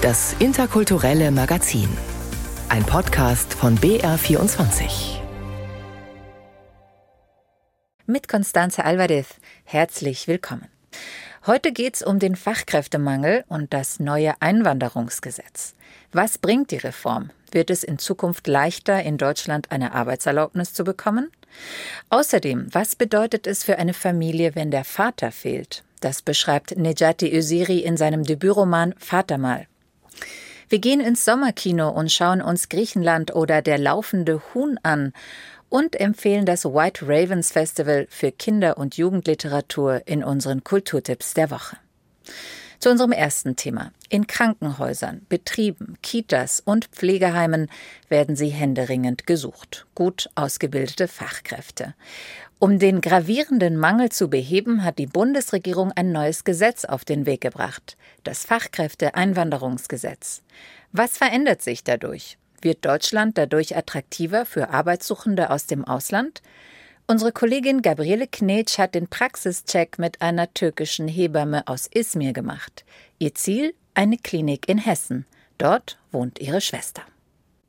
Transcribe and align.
Das 0.00 0.36
interkulturelle 0.38 1.32
Magazin. 1.32 1.88
Ein 2.68 2.84
Podcast 2.84 3.52
von 3.52 3.76
BR24. 3.78 5.18
Mit 8.06 8.28
Constanze 8.28 8.84
Alvarez. 8.84 9.26
Herzlich 9.64 10.28
willkommen. 10.28 10.68
Heute 11.48 11.72
geht 11.72 11.96
es 11.96 12.02
um 12.04 12.20
den 12.20 12.36
Fachkräftemangel 12.36 13.44
und 13.48 13.74
das 13.74 13.98
neue 13.98 14.40
Einwanderungsgesetz. 14.40 15.74
Was 16.12 16.38
bringt 16.38 16.70
die 16.70 16.76
Reform? 16.76 17.30
Wird 17.50 17.68
es 17.68 17.82
in 17.82 17.98
Zukunft 17.98 18.46
leichter, 18.46 19.02
in 19.02 19.18
Deutschland 19.18 19.72
eine 19.72 19.94
Arbeitserlaubnis 19.94 20.72
zu 20.74 20.84
bekommen? 20.84 21.32
Außerdem, 22.08 22.68
was 22.70 22.94
bedeutet 22.94 23.48
es 23.48 23.64
für 23.64 23.78
eine 23.78 23.94
Familie, 23.94 24.54
wenn 24.54 24.70
der 24.70 24.84
Vater 24.84 25.32
fehlt? 25.32 25.82
Das 26.00 26.22
beschreibt 26.22 26.76
Nejati 26.78 27.36
Öziri 27.36 27.80
in 27.80 27.96
seinem 27.96 28.22
Debütroman 28.22 28.94
Vater 28.96 29.38
mal. 29.38 29.66
Wir 30.68 30.80
gehen 30.80 31.00
ins 31.00 31.24
Sommerkino 31.24 31.88
und 31.88 32.12
schauen 32.12 32.42
uns 32.42 32.68
Griechenland 32.68 33.34
oder 33.34 33.62
der 33.62 33.78
laufende 33.78 34.42
Huhn 34.52 34.78
an 34.82 35.12
und 35.68 35.98
empfehlen 35.98 36.46
das 36.46 36.64
White 36.64 37.06
Ravens 37.06 37.52
Festival 37.52 38.06
für 38.10 38.32
Kinder- 38.32 38.78
und 38.78 38.96
Jugendliteratur 38.96 40.02
in 40.06 40.22
unseren 40.22 40.64
Kulturtipps 40.64 41.34
der 41.34 41.50
Woche. 41.50 41.76
Zu 42.78 42.90
unserem 42.90 43.10
ersten 43.10 43.56
Thema. 43.56 43.90
In 44.08 44.28
Krankenhäusern, 44.28 45.26
Betrieben, 45.28 45.96
Kitas 46.00 46.60
und 46.60 46.86
Pflegeheimen 46.86 47.68
werden 48.08 48.36
sie 48.36 48.50
händeringend 48.50 49.26
gesucht. 49.26 49.86
Gut 49.96 50.30
ausgebildete 50.36 51.08
Fachkräfte. 51.08 51.94
Um 52.60 52.78
den 52.78 53.00
gravierenden 53.00 53.76
Mangel 53.76 54.10
zu 54.10 54.30
beheben, 54.30 54.84
hat 54.84 54.98
die 54.98 55.06
Bundesregierung 55.06 55.90
ein 55.92 56.12
neues 56.12 56.44
Gesetz 56.44 56.84
auf 56.84 57.04
den 57.04 57.26
Weg 57.26 57.40
gebracht, 57.40 57.96
das 58.22 58.44
Fachkräfteeinwanderungsgesetz. 58.44 60.42
Was 60.92 61.18
verändert 61.18 61.62
sich 61.62 61.82
dadurch? 61.82 62.38
Wird 62.60 62.84
Deutschland 62.84 63.38
dadurch 63.38 63.76
attraktiver 63.76 64.46
für 64.46 64.70
Arbeitssuchende 64.70 65.50
aus 65.50 65.66
dem 65.66 65.84
Ausland? 65.84 66.42
Unsere 67.10 67.32
Kollegin 67.32 67.80
Gabriele 67.80 68.26
Knetsch 68.26 68.76
hat 68.76 68.94
den 68.94 69.08
Praxischeck 69.08 69.98
mit 69.98 70.20
einer 70.20 70.52
türkischen 70.52 71.08
Hebamme 71.08 71.66
aus 71.66 71.88
Izmir 71.90 72.34
gemacht. 72.34 72.84
Ihr 73.18 73.34
Ziel? 73.34 73.72
Eine 73.94 74.18
Klinik 74.18 74.68
in 74.68 74.76
Hessen. 74.76 75.24
Dort 75.56 75.98
wohnt 76.12 76.38
ihre 76.38 76.60
Schwester. 76.60 77.00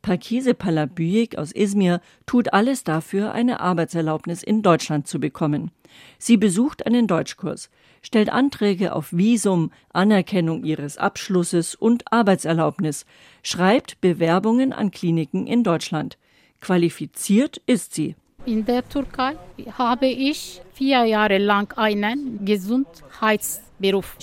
Parkise 0.02 0.54
Palabüyik 0.54 1.38
aus 1.38 1.54
Izmir 1.54 2.02
tut 2.26 2.52
alles 2.52 2.84
dafür, 2.84 3.32
eine 3.32 3.62
Arbeitserlaubnis 3.62 4.44
in 4.44 4.62
Deutschland 4.62 5.08
zu 5.08 5.22
bekommen. 5.22 5.72
Sie 6.18 6.36
besucht 6.36 6.86
einen 6.86 7.08
Deutschkurs, 7.08 7.70
stellt 8.02 8.30
Anträge 8.30 8.94
auf 8.94 9.14
Visum, 9.14 9.72
Anerkennung 9.94 10.66
ihres 10.66 10.98
Abschlusses 10.98 11.76
und 11.76 12.12
Arbeitserlaubnis, 12.12 13.06
schreibt 13.42 14.02
Bewerbungen 14.02 14.74
an 14.74 14.92
Kliniken 14.92 15.48
in 15.48 15.64
Deutschland. 15.64 16.18
Qualifiziert 16.60 17.62
ist 17.68 17.94
sie. 17.94 18.18
In 18.46 18.66
der 18.66 18.88
Türkei 18.88 19.36
habe 19.78 20.08
ich 20.08 20.62
vier 20.74 21.04
Jahre 21.06 21.38
lang 21.38 21.72
einen 21.78 22.44
Gesundheitsberuf 22.46 24.18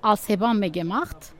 als 0.00 0.28
Hebamme 0.28 0.70
gemacht. 0.70 1.32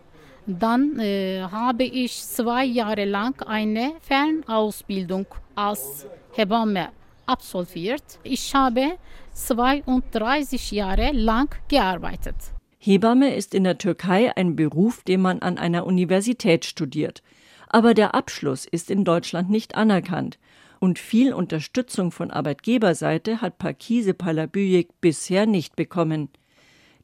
Dann 0.47 0.99
äh, 0.99 1.43
habe 1.43 1.85
ich 1.85 2.23
zwei 2.23 2.65
Jahre 2.65 3.05
lang 3.05 3.41
eine 3.43 3.93
Fernausbildung 4.01 5.27
als 5.55 6.07
Hebamme 6.33 6.89
absolviert. 7.27 8.19
Ich 8.23 8.55
habe 8.55 8.99
32 9.33 10.71
Jahre 10.73 11.13
lang 11.13 11.55
gearbeitet. 11.69 12.37
Hebamme 12.79 13.35
ist 13.35 13.55
in 13.55 13.65
der 13.65 13.79
Türkei 13.79 14.37
ein 14.37 14.55
Beruf, 14.55 15.03
den 15.03 15.21
man 15.21 15.41
an 15.41 15.59
einer 15.59 15.87
Universität 15.87 16.65
studiert. 16.65 17.23
Aber 17.69 17.95
der 17.95 18.15
Abschluss 18.15 18.65
ist 18.65 18.91
in 18.91 19.05
Deutschland 19.05 19.51
nicht 19.51 19.75
anerkannt. 19.75 20.39
Und 20.79 20.99
viel 20.99 21.33
Unterstützung 21.33 22.11
von 22.11 22.31
Arbeitgeberseite 22.31 23.41
hat 23.41 23.59
Parkise 23.59 24.15
Palabüyek 24.15 25.01
bisher 25.01 25.47
nicht 25.47 25.77
bekommen. 25.77 26.29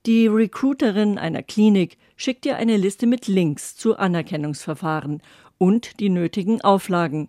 Die 0.05 0.27
Recruiterin 0.27 1.17
einer 1.17 1.43
Klinik 1.43 1.97
schickt 2.17 2.45
ihr 2.45 2.57
eine 2.57 2.77
Liste 2.77 3.07
mit 3.07 3.29
Links 3.29 3.77
zu 3.77 3.97
Anerkennungsverfahren 3.97 5.23
und 5.59 6.01
die 6.01 6.09
nötigen 6.09 6.61
Auflagen. 6.61 7.29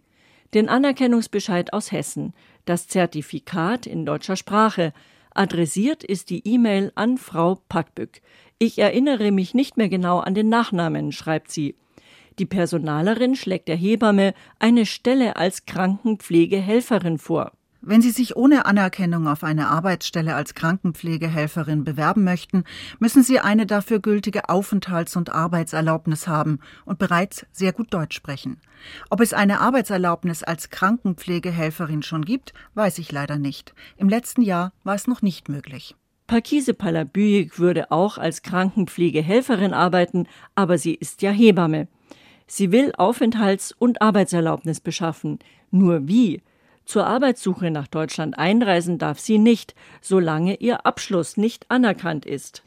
Den 0.56 0.70
Anerkennungsbescheid 0.70 1.72
aus 1.72 1.92
Hessen, 1.92 2.34
das 2.66 2.88
Zertifikat 2.88 3.86
in 3.86 4.06
deutscher 4.06 4.36
Sprache. 4.36 4.94
Adressiert 5.36 6.04
ist 6.04 6.30
die 6.32 6.48
E-Mail 6.48 6.92
an 6.96 7.18
Frau 7.18 7.62
Packbück. 7.70 8.22
Ich 8.58 8.80
erinnere 8.80 9.32
mich 9.32 9.54
nicht 9.54 9.78
mehr 9.78 9.90
genau 9.90 10.20
an 10.20 10.34
den 10.34 10.50
Nachnamen, 10.50 11.12
schreibt 11.12 11.52
sie. 11.52 11.76
Die 12.40 12.46
Personalerin 12.46 13.36
schlägt 13.36 13.68
der 13.68 13.76
Hebamme 13.76 14.34
eine 14.60 14.86
Stelle 14.86 15.36
als 15.36 15.66
Krankenpflegehelferin 15.66 17.18
vor. 17.20 17.52
Wenn 17.86 18.02
Sie 18.02 18.12
sich 18.12 18.38
ohne 18.38 18.66
Anerkennung 18.66 19.28
auf 19.28 19.44
eine 19.44 19.68
Arbeitsstelle 19.68 20.36
als 20.36 20.54
Krankenpflegehelferin 20.56 21.84
bewerben 21.84 22.24
möchten, 22.24 22.64
müssen 23.00 23.24
Sie 23.24 23.42
eine 23.42 23.66
dafür 23.66 24.00
gültige 24.00 24.48
Aufenthalts- 24.48 25.18
und 25.18 25.34
Arbeitserlaubnis 25.34 26.26
haben 26.26 26.60
und 26.86 26.98
bereits 26.98 27.46
sehr 27.52 27.74
gut 27.74 27.94
Deutsch 27.94 28.16
sprechen. 28.16 28.62
Ob 29.10 29.20
es 29.20 29.34
eine 29.34 29.60
Arbeitserlaubnis 29.60 30.44
als 30.44 30.70
Krankenpflegehelferin 30.70 32.04
schon 32.04 32.24
gibt, 32.24 32.54
weiß 32.74 33.00
ich 33.00 33.12
leider 33.12 33.38
nicht. 33.38 33.74
Im 33.98 34.08
letzten 34.08 34.44
Jahr 34.44 34.72
war 34.86 34.96
es 34.96 35.08
noch 35.08 35.22
nicht 35.22 35.50
möglich. 35.50 35.98
Parkise 36.26 36.74
Palabüyik 36.74 37.60
würde 37.60 37.92
auch 37.92 38.18
als 38.18 38.44
Krankenpflegehelferin 38.44 39.74
arbeiten, 39.74 40.28
aber 40.56 40.78
sie 40.78 40.94
ist 40.94 41.22
ja 41.22 41.32
Hebamme. 41.32 41.90
Sie 42.48 42.72
will 42.72 42.92
Aufenthalts- 42.98 43.74
und 43.78 44.02
Arbeitserlaubnis 44.02 44.80
beschaffen. 44.80 45.40
Nur 45.72 46.08
wie? 46.08 46.42
Zur 46.86 47.08
Arbeitssuche 47.08 47.72
nach 47.72 47.88
Deutschland 47.88 48.38
einreisen 48.38 48.98
darf 48.98 49.20
sie 49.20 49.38
nicht, 49.38 49.74
solange 50.02 50.56
ihr 50.56 50.86
Abschluss 50.86 51.38
nicht 51.38 51.66
anerkannt 51.70 52.26
ist. 52.26 52.64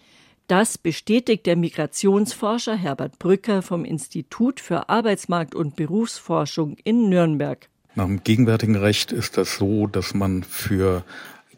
Das 0.48 0.78
bestätigt 0.78 1.44
der 1.46 1.56
Migrationsforscher 1.56 2.76
Herbert 2.76 3.18
Brücker 3.18 3.62
vom 3.62 3.84
Institut 3.84 4.60
für 4.60 4.88
Arbeitsmarkt 4.88 5.54
und 5.54 5.74
Berufsforschung 5.76 6.76
in 6.84 7.08
Nürnberg. 7.08 7.68
Nach 7.96 8.06
dem 8.06 8.22
gegenwärtigen 8.22 8.76
Recht 8.76 9.10
ist 9.10 9.36
das 9.36 9.56
so, 9.56 9.86
dass 9.86 10.14
man 10.14 10.44
für 10.44 11.02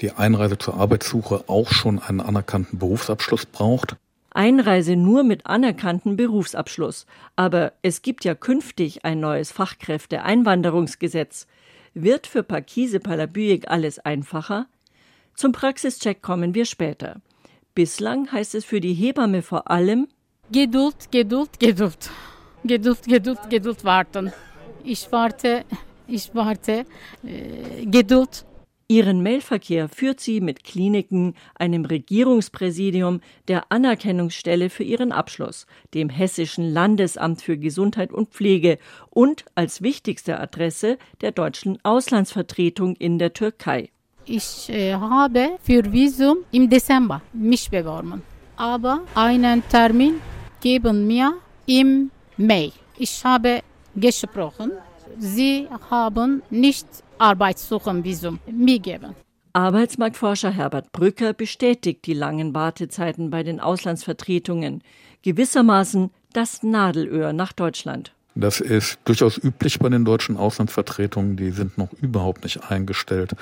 die 0.01 0.13
Einreise 0.13 0.57
zur 0.57 0.75
Arbeitssuche 0.75 1.45
auch 1.49 1.71
schon 1.71 1.99
einen 1.99 2.21
anerkannten 2.21 2.79
Berufsabschluss 2.79 3.45
braucht. 3.45 3.97
Einreise 4.39 4.95
nur 4.95 5.25
mit 5.25 5.47
anerkanntem 5.47 6.17
Berufsabschluss. 6.17 7.07
Aber 7.35 7.73
es 7.83 8.03
gibt 8.03 8.25
ja 8.25 8.37
künftig 8.37 9.05
ein 9.05 9.19
neues 9.19 9.51
Fachkräfteeinwanderungsgesetz. 9.51 11.49
Wird 11.93 12.29
für 12.29 12.45
Parkise 12.45 13.01
Palabüik 13.01 13.69
alles 13.69 13.99
einfacher? 13.99 14.67
Zum 15.35 15.51
Praxischeck 15.51 16.23
kommen 16.23 16.55
wir 16.55 16.67
später. 16.67 17.21
Bislang 17.75 18.31
heißt 18.31 18.55
es 18.55 18.65
für 18.65 18.81
die 18.81 18.95
Hebamme 18.95 19.43
vor 19.43 19.71
allem 19.73 20.07
Geduld, 20.53 21.11
Geduld, 21.11 21.59
Geduld. 21.59 22.11
Geduld, 22.63 23.03
Geduld, 23.07 23.51
Geduld 23.51 23.85
warten. 23.85 24.33
Ich 24.85 25.11
warte, 25.11 25.65
ich 26.07 26.33
warte. 26.33 26.87
Äh, 27.25 27.87
Geduld, 27.87 28.47
Ihren 28.91 29.23
Mailverkehr 29.23 29.87
führt 29.91 30.19
sie 30.19 30.41
mit 30.41 30.65
Kliniken, 30.65 31.35
einem 31.55 31.85
Regierungspräsidium, 31.85 33.21
der 33.47 33.71
Anerkennungsstelle 33.71 34.71
für 34.71 34.83
ihren 34.83 35.13
Abschluss, 35.13 35.67
dem 35.93 36.09
Hessischen 36.09 36.73
Landesamt 36.73 37.43
für 37.43 37.59
Gesundheit 37.59 38.15
und 38.15 38.31
Pflege 38.31 38.79
und 39.11 39.45
als 39.55 39.83
wichtigste 39.83 40.41
Adresse 40.41 40.97
der 41.21 41.33
deutschen 41.33 41.79
Auslandsvertretung 41.83 42.97
in 42.97 43.19
der 43.19 43.35
Türkei. 43.35 43.91
Ich 44.25 44.71
äh, 44.71 44.95
habe 44.95 45.59
für 45.63 45.93
Visum 45.93 46.39
im 46.51 46.71
Dezember 46.71 47.21
mich 47.35 47.69
beworben, 47.69 48.23
aber 48.57 49.03
einen 49.15 49.63
Termin 49.69 50.15
geben 50.63 51.07
mir 51.07 51.35
im 51.67 52.11
Mai. 52.39 52.73
Ich 52.97 53.23
habe 53.23 53.61
gesprochen. 53.95 54.73
Sie 55.19 55.69
haben 55.91 56.43
nicht 56.51 56.87
Arbeitssuchenvisum 57.19 58.39
mir 58.51 58.79
geben. 58.79 59.15
Arbeitsmarktforscher 59.53 60.51
Herbert 60.51 60.93
Brücker 60.93 61.33
bestätigt 61.33 62.07
die 62.07 62.15
langen 62.15 62.55
Wartezeiten 62.55 63.31
bei 63.31 63.43
den 63.43 63.59
Auslandsvertretungen, 63.59 64.83
gewissermaßen 65.23 66.11
das 66.33 66.63
Nadelöhr 66.63 67.33
nach 67.33 67.53
Deutschland. 67.53 68.13
Das 68.41 68.61
ist 68.61 69.01
durchaus 69.05 69.37
üblich 69.37 69.81
bei 69.81 69.89
den 69.89 70.05
deutschen 70.05 70.37
Auslandsvertretungen. 70.37 71.37
Die 71.37 71.51
sind 71.51 71.77
noch 71.77 71.93
überhaupt 71.95 72.45
nicht 72.45 72.71
eingestellt 72.71 73.33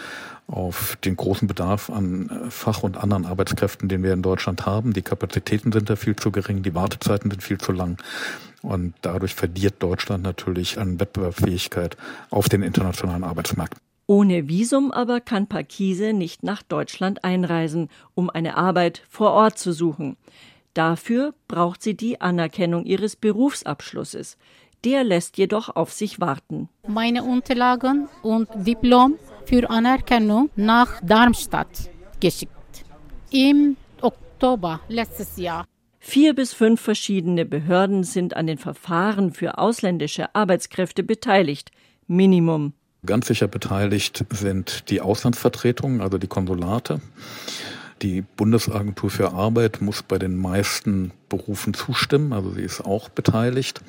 auf 0.47 0.97
den 1.05 1.17
großen 1.17 1.47
Bedarf 1.47 1.91
an 1.91 2.31
äh, 2.31 2.51
Fach- 2.51 2.83
und 2.83 2.97
anderen 2.97 3.27
Arbeitskräften, 3.27 3.91
den 3.91 4.03
wir 4.03 4.15
in 4.15 4.23
Deutschland 4.23 4.65
haben. 4.65 4.95
Die 4.95 5.03
Kapazitäten 5.03 5.71
sind 5.71 5.91
da 5.91 5.97
viel 5.97 6.17
zu 6.17 6.31
gering, 6.31 6.63
die 6.63 6.75
Wartezeiten 6.75 7.31
sind 7.31 7.43
viel 7.43 7.59
zu 7.59 7.73
lang. 7.73 8.03
Und 8.63 8.95
dadurch 9.03 9.35
verliert 9.35 9.83
Deutschland 9.83 10.23
natürlich 10.25 10.79
an 10.79 10.99
Wettbewerbsfähigkeit 10.99 11.99
auf 12.31 12.49
den 12.49 12.63
internationalen 12.63 13.25
Arbeitsmarkt. 13.25 13.77
Ohne 14.07 14.49
Visum 14.49 14.93
aber 14.93 15.21
kann 15.21 15.47
Parkise 15.47 16.15
nicht 16.15 16.43
nach 16.43 16.63
Deutschland 16.63 17.23
einreisen, 17.23 17.91
um 18.15 18.31
eine 18.31 18.57
Arbeit 18.57 19.03
vor 19.11 19.33
Ort 19.33 19.59
zu 19.59 19.73
suchen. 19.73 20.17
Dafür 20.73 21.35
braucht 21.49 21.83
sie 21.83 21.97
die 21.97 22.21
Anerkennung 22.21 22.85
ihres 22.85 23.17
Berufsabschlusses. 23.17 24.37
Der 24.85 25.05
lässt 25.05 25.39
jedoch 25.39 25.75
auf 25.75 25.93
sich 25.93 26.21
warten. 26.21 26.69
Meine 26.87 27.25
Unterlagen 27.25 28.09
und 28.23 28.49
Diplom 28.55 29.19
für 29.45 29.69
Anerkennung 29.71 30.51
nach 30.57 31.01
Darmstadt 31.03 31.91
geschickt. 32.21 32.53
Im 33.31 33.77
Oktober 34.01 34.81
letztes 34.89 35.37
Jahr. 35.37 35.67
Vier 35.99 36.35
bis 36.35 36.53
fünf 36.53 36.81
verschiedene 36.81 37.45
Behörden 37.45 38.05
sind 38.05 38.37
an 38.37 38.47
den 38.47 38.59
Verfahren 38.59 39.33
für 39.33 39.59
ausländische 39.59 40.35
Arbeitskräfte 40.35 41.03
beteiligt. 41.03 41.73
Minimum. 42.07 42.75
Ganz 43.05 43.27
sicher 43.27 43.49
beteiligt 43.49 44.25
sind 44.31 44.91
die 44.91 45.01
Auslandsvertretungen, 45.01 46.01
also 46.01 46.19
die 46.19 46.27
Konsulate. 46.27 47.01
Die 48.03 48.21
Bundesagentur 48.21 49.09
für 49.09 49.33
Arbeit 49.33 49.81
muss 49.81 50.03
bei 50.03 50.19
den 50.19 50.37
meisten 50.37 51.13
Berufen 51.31 51.73
zustimmen, 51.73 52.35
also 52.35 52.53
sie 52.53 52.61
ist 52.61 52.83
auch 52.83 53.09
beteiligt. 53.09 53.81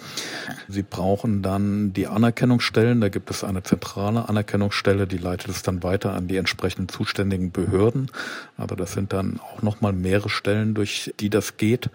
Sie 0.69 0.81
brauchen 0.81 1.41
dann 1.41 1.91
die 1.91 2.07
Anerkennungsstellen, 2.07 3.01
da 3.01 3.09
gibt 3.09 3.29
es 3.29 3.43
eine 3.43 3.63
zentrale 3.63 4.29
Anerkennungsstelle, 4.29 5.07
die 5.07 5.17
leitet 5.17 5.49
es 5.49 5.61
dann 5.61 5.83
weiter 5.83 6.13
an 6.13 6.29
die 6.29 6.37
entsprechenden 6.37 6.87
zuständigen 6.87 7.51
Behörden. 7.51 8.09
Aber 8.55 8.77
das 8.77 8.93
sind 8.93 9.11
dann 9.11 9.41
auch 9.41 9.61
nochmal 9.61 9.91
mehrere 9.91 10.29
Stellen, 10.29 10.73
durch 10.73 11.13
die 11.19 11.29
das 11.29 11.57
geht. 11.57 11.89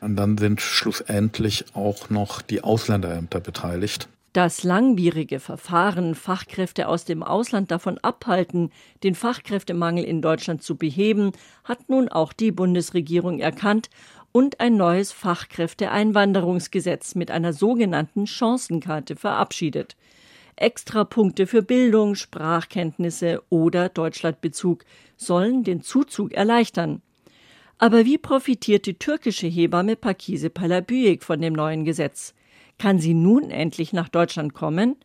Und 0.00 0.16
dann 0.16 0.38
sind 0.38 0.62
schlussendlich 0.62 1.66
auch 1.74 2.08
noch 2.08 2.40
die 2.40 2.62
Ausländerämter 2.62 3.40
beteiligt. 3.40 4.08
Das 4.34 4.62
langwierige 4.62 5.40
Verfahren 5.40 6.14
Fachkräfte 6.14 6.88
aus 6.88 7.06
dem 7.06 7.22
Ausland 7.22 7.70
davon 7.70 7.96
abhalten, 7.98 8.70
den 9.02 9.14
Fachkräftemangel 9.14 10.04
in 10.04 10.20
Deutschland 10.20 10.62
zu 10.62 10.76
beheben, 10.76 11.32
hat 11.64 11.88
nun 11.88 12.10
auch 12.10 12.34
die 12.34 12.52
Bundesregierung 12.52 13.38
erkannt 13.38 13.88
und 14.30 14.60
ein 14.60 14.76
neues 14.76 15.12
Fachkräfteeinwanderungsgesetz 15.12 17.14
mit 17.14 17.30
einer 17.30 17.54
sogenannten 17.54 18.26
Chancenkarte 18.26 19.16
verabschiedet. 19.16 19.96
Extrapunkte 20.56 21.46
für 21.46 21.62
Bildung, 21.62 22.14
Sprachkenntnisse 22.14 23.42
oder 23.48 23.88
Deutschlandbezug 23.88 24.84
sollen 25.16 25.64
den 25.64 25.80
Zuzug 25.80 26.34
erleichtern. 26.34 27.00
Aber 27.78 28.04
wie 28.04 28.18
profitiert 28.18 28.84
die 28.84 28.98
türkische 28.98 29.46
Hebamme 29.46 29.96
Pakise 29.96 30.50
Palabüyük 30.50 31.22
von 31.22 31.40
dem 31.40 31.54
neuen 31.54 31.86
Gesetz? 31.86 32.34
Kann 32.78 32.98
sie 32.98 33.14
nun 33.14 33.50
endlich 33.50 33.92
nach 33.92 34.08
Deutschland 34.08 34.54
kommen? 34.54 34.96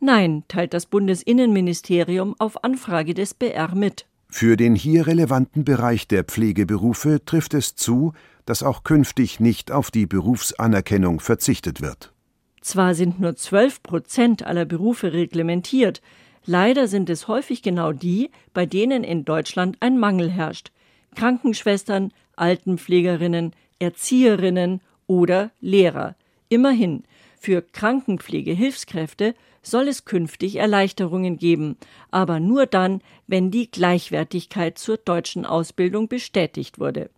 Nein, 0.00 0.44
teilt 0.48 0.74
das 0.74 0.86
Bundesinnenministerium 0.86 2.34
auf 2.38 2.62
Anfrage 2.62 3.14
des 3.14 3.32
BR 3.32 3.74
mit. 3.74 4.06
Für 4.28 4.56
den 4.56 4.74
hier 4.74 5.06
relevanten 5.06 5.64
Bereich 5.64 6.08
der 6.08 6.24
Pflegeberufe 6.24 7.24
trifft 7.24 7.54
es 7.54 7.74
zu, 7.74 8.12
dass 8.44 8.62
auch 8.62 8.84
künftig 8.84 9.40
nicht 9.40 9.72
auf 9.72 9.90
die 9.90 10.06
Berufsanerkennung 10.06 11.20
verzichtet 11.20 11.80
wird. 11.80 12.12
Zwar 12.60 12.94
sind 12.94 13.20
nur 13.20 13.36
12 13.36 13.82
Prozent 13.82 14.46
aller 14.46 14.64
Berufe 14.64 15.12
reglementiert, 15.12 16.02
leider 16.44 16.88
sind 16.88 17.08
es 17.08 17.28
häufig 17.28 17.62
genau 17.62 17.92
die, 17.92 18.30
bei 18.52 18.66
denen 18.66 19.04
in 19.04 19.24
Deutschland 19.24 19.76
ein 19.80 19.98
Mangel 19.98 20.30
herrscht. 20.30 20.72
Krankenschwestern, 21.14 22.12
Altenpflegerinnen, 22.36 23.52
Erzieherinnen 23.78 24.80
oder 25.06 25.50
Lehrer. 25.60 26.16
Immerhin, 26.48 27.02
für 27.38 27.62
Krankenpflegehilfskräfte 27.62 29.34
soll 29.62 29.88
es 29.88 30.04
künftig 30.04 30.56
Erleichterungen 30.56 31.38
geben, 31.38 31.76
aber 32.10 32.40
nur 32.40 32.66
dann, 32.66 33.02
wenn 33.26 33.50
die 33.50 33.70
Gleichwertigkeit 33.70 34.78
zur 34.78 34.96
deutschen 34.96 35.44
Ausbildung 35.44 36.08
bestätigt 36.08 36.78
wurde. 36.78 37.10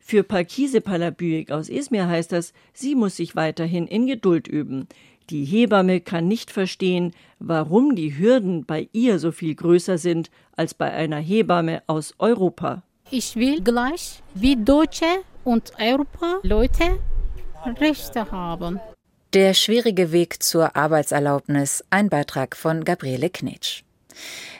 Für 0.00 0.22
Parkise 0.22 0.80
Palabüik 0.80 1.50
aus 1.50 1.68
Izmir 1.68 2.08
heißt 2.08 2.32
das, 2.32 2.52
sie 2.74 2.94
muss 2.94 3.16
sich 3.16 3.36
weiterhin 3.36 3.86
in 3.86 4.06
Geduld 4.06 4.48
üben. 4.48 4.86
Die 5.30 5.44
Hebamme 5.44 6.00
kann 6.00 6.28
nicht 6.28 6.50
verstehen, 6.50 7.12
warum 7.38 7.96
die 7.96 8.18
Hürden 8.18 8.66
bei 8.66 8.88
ihr 8.92 9.18
so 9.18 9.32
viel 9.32 9.54
größer 9.54 9.96
sind 9.96 10.30
als 10.56 10.74
bei 10.74 10.92
einer 10.92 11.16
Hebamme 11.16 11.82
aus 11.86 12.14
Europa. 12.18 12.82
Ich 13.10 13.36
will 13.36 13.62
gleich 13.62 14.22
wie 14.34 14.56
Deutsche 14.56 15.06
und 15.44 15.72
Europa 15.78 16.40
Leute 16.42 16.98
Rechte 17.66 18.30
haben. 18.30 18.80
Der 19.32 19.54
schwierige 19.54 20.12
Weg 20.12 20.42
zur 20.42 20.76
Arbeitserlaubnis, 20.76 21.84
ein 21.90 22.08
Beitrag 22.08 22.56
von 22.56 22.84
Gabriele 22.84 23.30
Knitsch. 23.30 23.82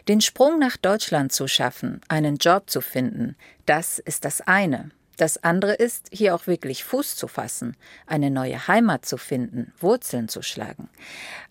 Den 0.08 0.20
Sprung 0.20 0.58
nach 0.58 0.76
Deutschland 0.76 1.32
zu 1.32 1.46
schaffen, 1.46 2.00
einen 2.08 2.36
Job 2.36 2.68
zu 2.68 2.80
finden, 2.80 3.36
das 3.66 3.98
ist 3.98 4.24
das 4.24 4.40
eine. 4.40 4.90
Das 5.16 5.44
andere 5.44 5.74
ist, 5.74 6.08
hier 6.10 6.34
auch 6.34 6.48
wirklich 6.48 6.82
Fuß 6.82 7.14
zu 7.14 7.28
fassen, 7.28 7.76
eine 8.06 8.30
neue 8.30 8.66
Heimat 8.66 9.06
zu 9.06 9.16
finden, 9.16 9.72
Wurzeln 9.78 10.28
zu 10.28 10.42
schlagen. 10.42 10.88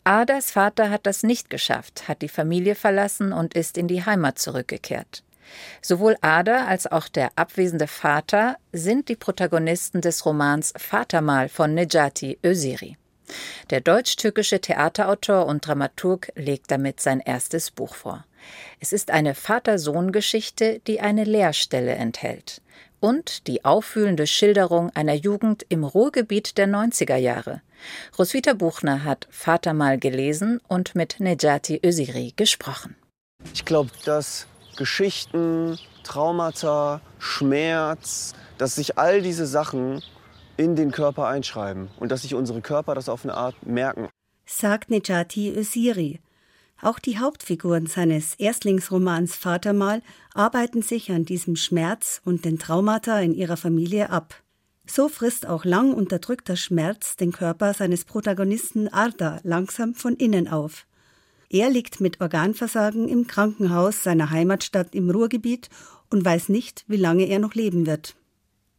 Adas 0.03 0.51
Vater 0.51 0.89
hat 0.89 1.05
das 1.05 1.23
nicht 1.23 1.49
geschafft, 1.49 2.09
hat 2.09 2.21
die 2.21 2.29
Familie 2.29 2.75
verlassen 2.75 3.31
und 3.31 3.53
ist 3.53 3.77
in 3.77 3.87
die 3.87 4.05
Heimat 4.05 4.37
zurückgekehrt. 4.37 5.23
Sowohl 5.81 6.15
Ada 6.21 6.65
als 6.65 6.87
auch 6.87 7.07
der 7.07 7.31
abwesende 7.35 7.87
Vater 7.87 8.57
sind 8.71 9.09
die 9.09 9.15
Protagonisten 9.15 10.01
des 10.01 10.25
Romans 10.25 10.73
Vatermal 10.77 11.49
von 11.49 11.73
Nejati 11.73 12.39
Öziri. 12.43 12.97
Der 13.69 13.81
deutsch-türkische 13.81 14.59
Theaterautor 14.59 15.45
und 15.45 15.65
Dramaturg 15.65 16.31
legt 16.35 16.71
damit 16.71 16.99
sein 16.99 17.19
erstes 17.19 17.71
Buch 17.71 17.95
vor. 17.95 18.25
Es 18.79 18.91
ist 18.91 19.11
eine 19.11 19.35
Vater-Sohn-Geschichte, 19.35 20.81
die 20.85 20.99
eine 20.99 21.23
Leerstelle 21.23 21.93
enthält 21.93 22.61
und 23.03 23.47
die 23.47 23.65
auffühlende 23.65 24.27
Schilderung 24.27 24.89
einer 24.91 25.13
Jugend 25.13 25.65
im 25.67 25.83
Ruhrgebiet 25.83 26.57
der 26.57 26.67
90er 26.67 27.17
Jahre. 27.17 27.61
Roswitha 28.17 28.53
Buchner 28.53 29.03
hat 29.03 29.27
Vater 29.29 29.73
mal 29.73 29.99
gelesen 29.99 30.61
und 30.69 30.95
mit 30.95 31.19
Nejati 31.19 31.81
Öziri 31.83 32.31
gesprochen. 32.37 32.95
Ich 33.53 33.65
glaube, 33.65 33.89
dass 34.05 34.47
Geschichten, 34.75 35.77
Traumata, 36.03 37.01
Schmerz, 37.19 38.33
dass 38.57 38.75
sich 38.75 38.97
all 38.97 39.21
diese 39.21 39.45
Sachen 39.45 40.01
in 40.57 40.75
den 40.75 40.91
Körper 40.91 41.27
einschreiben 41.27 41.89
und 41.99 42.11
dass 42.11 42.21
sich 42.21 42.35
unsere 42.35 42.61
Körper 42.61 42.95
das 42.95 43.09
auf 43.09 43.23
eine 43.23 43.33
Art 43.33 43.65
merken. 43.65 44.09
Sagt 44.45 44.89
Nejati 44.89 45.51
Öziri. 45.55 46.19
Auch 46.81 46.99
die 46.99 47.17
Hauptfiguren 47.17 47.87
seines 47.87 48.35
Erstlingsromans 48.35 49.35
Vatermal 49.37 50.01
arbeiten 50.33 50.81
sich 50.81 51.11
an 51.11 51.23
diesem 51.23 51.55
Schmerz 51.55 52.21
und 52.25 52.43
den 52.43 52.59
Traumata 52.59 53.19
in 53.19 53.33
ihrer 53.33 53.55
Familie 53.55 54.09
ab. 54.09 54.35
So 54.85 55.07
frisst 55.07 55.47
auch 55.47 55.63
lang 55.63 55.93
unterdrückter 55.93 56.57
Schmerz 56.57 57.15
den 57.15 57.31
Körper 57.31 57.73
seines 57.73 58.03
Protagonisten 58.03 58.89
Arda 58.89 59.39
langsam 59.43 59.95
von 59.95 60.15
innen 60.15 60.49
auf. 60.49 60.85
Er 61.53 61.69
liegt 61.69 62.01
mit 62.01 62.19
Organversagen 62.19 63.07
im 63.07 63.27
Krankenhaus 63.27 64.01
seiner 64.01 64.31
Heimatstadt 64.31 64.95
im 64.95 65.11
Ruhrgebiet 65.11 65.69
und 66.09 66.25
weiß 66.25 66.49
nicht, 66.49 66.83
wie 66.87 66.97
lange 66.97 67.25
er 67.25 67.37
noch 67.37 67.53
leben 67.53 67.85
wird. 67.85 68.15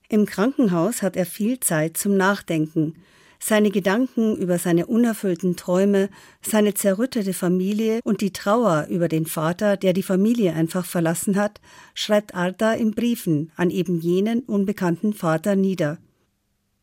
Im 0.09 0.26
Krankenhaus 0.26 1.00
hat 1.00 1.14
er 1.14 1.25
viel 1.25 1.61
Zeit 1.61 1.97
zum 1.97 2.16
Nachdenken. 2.16 2.97
Seine 3.38 3.71
Gedanken 3.71 4.37
über 4.37 4.59
seine 4.59 4.87
unerfüllten 4.87 5.54
Träume, 5.54 6.09
seine 6.43 6.75
zerrüttete 6.75 7.33
Familie 7.33 8.00
und 8.02 8.23
die 8.23 8.33
Trauer 8.33 8.88
über 8.90 9.07
den 9.07 9.26
Vater, 9.26 9.76
der 9.76 9.93
die 9.93 10.02
Familie 10.02 10.52
einfach 10.54 10.85
verlassen 10.85 11.37
hat, 11.37 11.61
schreibt 11.95 12.35
Arda 12.35 12.73
in 12.73 12.90
Briefen 12.90 13.52
an 13.54 13.71
eben 13.71 14.00
jenen 14.00 14.40
unbekannten 14.40 15.12
Vater 15.12 15.54
nieder. 15.54 15.99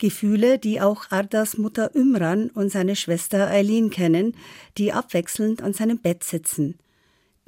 Gefühle, 0.02 0.58
die 0.58 0.82
auch 0.82 1.12
Ardas 1.12 1.58
Mutter 1.58 1.96
Ümran 1.96 2.50
und 2.50 2.72
seine 2.72 2.96
Schwester 2.96 3.48
Eileen 3.48 3.92
kennen, 3.92 4.36
die 4.78 4.92
abwechselnd 4.92 5.62
an 5.62 5.74
seinem 5.74 6.00
Bett 6.00 6.24
sitzen. 6.24 6.80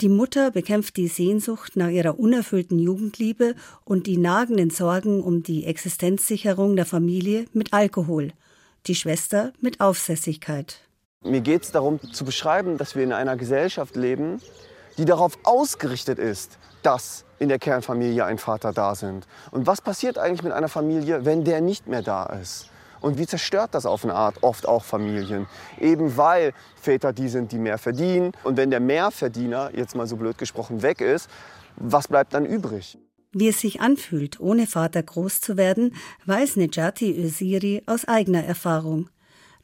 Die 0.02 0.08
Mutter 0.08 0.52
bekämpft 0.52 0.98
die 0.98 1.08
Sehnsucht 1.08 1.76
nach 1.76 1.90
ihrer 1.90 2.20
unerfüllten 2.20 2.78
Jugendliebe 2.78 3.56
und 3.86 4.06
die 4.06 4.18
nagenden 4.18 4.70
Sorgen 4.70 5.22
um 5.22 5.42
die 5.42 5.66
Existenzsicherung 5.66 6.76
der 6.76 6.86
Familie 6.86 7.46
mit 7.54 7.74
Alkohol, 7.74 8.34
die 8.86 8.96
Schwester 8.96 9.52
mit 9.60 9.80
Aufsässigkeit. 9.82 10.80
Mir 11.24 11.42
geht 11.42 11.64
es 11.64 11.72
darum 11.72 12.00
zu 12.12 12.24
beschreiben, 12.24 12.78
dass 12.78 12.96
wir 12.96 13.04
in 13.04 13.14
einer 13.14 13.36
Gesellschaft 13.36 13.96
leben, 13.96 14.40
die 15.00 15.06
darauf 15.06 15.40
ausgerichtet 15.44 16.20
ist, 16.20 16.60
dass 16.84 17.26
in 17.44 17.50
der 17.50 17.60
Kernfamilie 17.60 18.26
ein 18.26 18.38
Vater 18.38 18.72
da 18.72 18.96
sind. 18.96 19.28
Und 19.52 19.68
was 19.68 19.82
passiert 19.82 20.18
eigentlich 20.18 20.44
mit 20.44 20.54
einer 20.54 20.70
Familie, 20.70 21.26
wenn 21.26 21.44
der 21.44 21.62
nicht 21.62 21.88
mehr 21.88 22.02
da 22.02 22.26
ist? 22.42 22.70
Und 23.02 23.18
wie 23.18 23.28
zerstört 23.28 23.72
das 23.74 23.86
auf 23.86 24.06
eine 24.06 24.16
Art 24.16 24.42
oft 24.44 24.66
auch 24.66 24.86
Familien? 24.86 25.46
Eben 25.80 26.16
weil 26.16 26.54
Väter 26.82 27.12
die 27.12 27.28
sind, 27.28 27.52
die 27.52 27.58
mehr 27.58 27.78
verdienen. 27.78 28.32
Und 28.46 28.56
wenn 28.56 28.72
der 28.72 28.80
Mehrverdiener, 28.80 29.72
jetzt 29.76 29.94
mal 29.94 30.08
so 30.08 30.16
blöd 30.16 30.38
gesprochen, 30.38 30.82
weg 30.82 31.02
ist, 31.02 31.30
was 31.76 32.08
bleibt 32.08 32.34
dann 32.34 32.46
übrig? 32.46 32.98
Wie 33.34 33.50
es 33.50 33.60
sich 33.60 33.82
anfühlt, 33.82 34.40
ohne 34.40 34.68
Vater 34.68 35.04
groß 35.04 35.42
zu 35.42 35.58
werden, 35.58 35.96
weiß 36.26 36.56
Nejati 36.56 37.12
Öziri 37.12 37.84
aus 37.88 38.08
eigener 38.08 38.46
Erfahrung. 38.46 39.10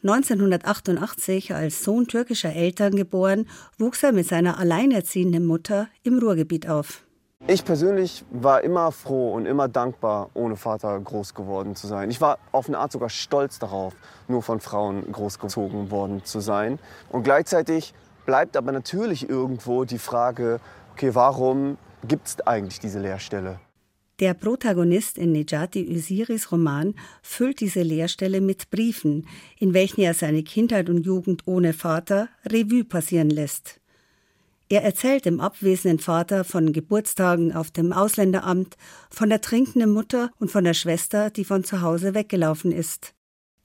1988 0.03 1.53
als 1.53 1.83
Sohn 1.83 2.07
türkischer 2.07 2.53
Eltern 2.53 2.95
geboren, 2.95 3.47
wuchs 3.77 4.03
er 4.03 4.11
mit 4.11 4.27
seiner 4.27 4.57
alleinerziehenden 4.57 5.45
Mutter 5.45 5.87
im 6.03 6.19
Ruhrgebiet 6.19 6.67
auf. 6.67 7.03
Ich 7.51 7.65
persönlich 7.65 8.23
war 8.29 8.61
immer 8.61 8.91
froh 8.91 9.33
und 9.33 9.47
immer 9.47 9.67
dankbar, 9.67 10.29
ohne 10.35 10.55
Vater 10.55 10.99
groß 10.99 11.33
geworden 11.33 11.75
zu 11.75 11.87
sein. 11.87 12.11
Ich 12.11 12.21
war 12.21 12.37
auf 12.51 12.67
eine 12.67 12.77
Art 12.77 12.91
sogar 12.91 13.09
stolz 13.09 13.57
darauf, 13.57 13.95
nur 14.27 14.43
von 14.43 14.59
Frauen 14.59 15.11
großgezogen 15.11 15.89
worden 15.89 16.23
zu 16.23 16.41
sein. 16.41 16.77
Und 17.09 17.23
gleichzeitig 17.23 17.95
bleibt 18.27 18.55
aber 18.55 18.71
natürlich 18.71 19.27
irgendwo 19.27 19.83
die 19.83 19.97
Frage, 19.97 20.59
okay, 20.93 21.15
warum 21.15 21.79
gibt 22.07 22.27
es 22.27 22.39
eigentlich 22.45 22.79
diese 22.79 22.99
Leerstelle? 22.99 23.59
Der 24.19 24.35
Protagonist 24.35 25.17
in 25.17 25.31
Nejati 25.31 25.89
Usiris 25.89 26.51
Roman 26.51 26.93
füllt 27.23 27.61
diese 27.61 27.81
Leerstelle 27.81 28.41
mit 28.41 28.69
Briefen, 28.69 29.25
in 29.57 29.73
welchen 29.73 30.01
er 30.01 30.13
seine 30.13 30.43
Kindheit 30.43 30.87
und 30.87 31.03
Jugend 31.03 31.47
ohne 31.47 31.73
Vater 31.73 32.29
Revue 32.45 32.83
passieren 32.83 33.31
lässt. 33.31 33.79
Er 34.71 34.83
erzählt 34.83 35.25
dem 35.25 35.39
abwesenden 35.39 35.97
Vater 35.97 36.43
von 36.43 36.71
Geburtstagen 36.71 37.53
auf 37.53 37.71
dem 37.71 37.91
Ausländeramt, 37.91 38.77
von 39.09 39.29
der 39.29 39.41
trinkenden 39.41 39.91
Mutter 39.91 40.29
und 40.39 40.51
von 40.51 40.63
der 40.63 40.75
Schwester, 40.75 41.31
die 41.31 41.43
von 41.43 41.63
zu 41.63 41.81
Hause 41.81 42.13
weggelaufen 42.13 42.71
ist. 42.71 43.15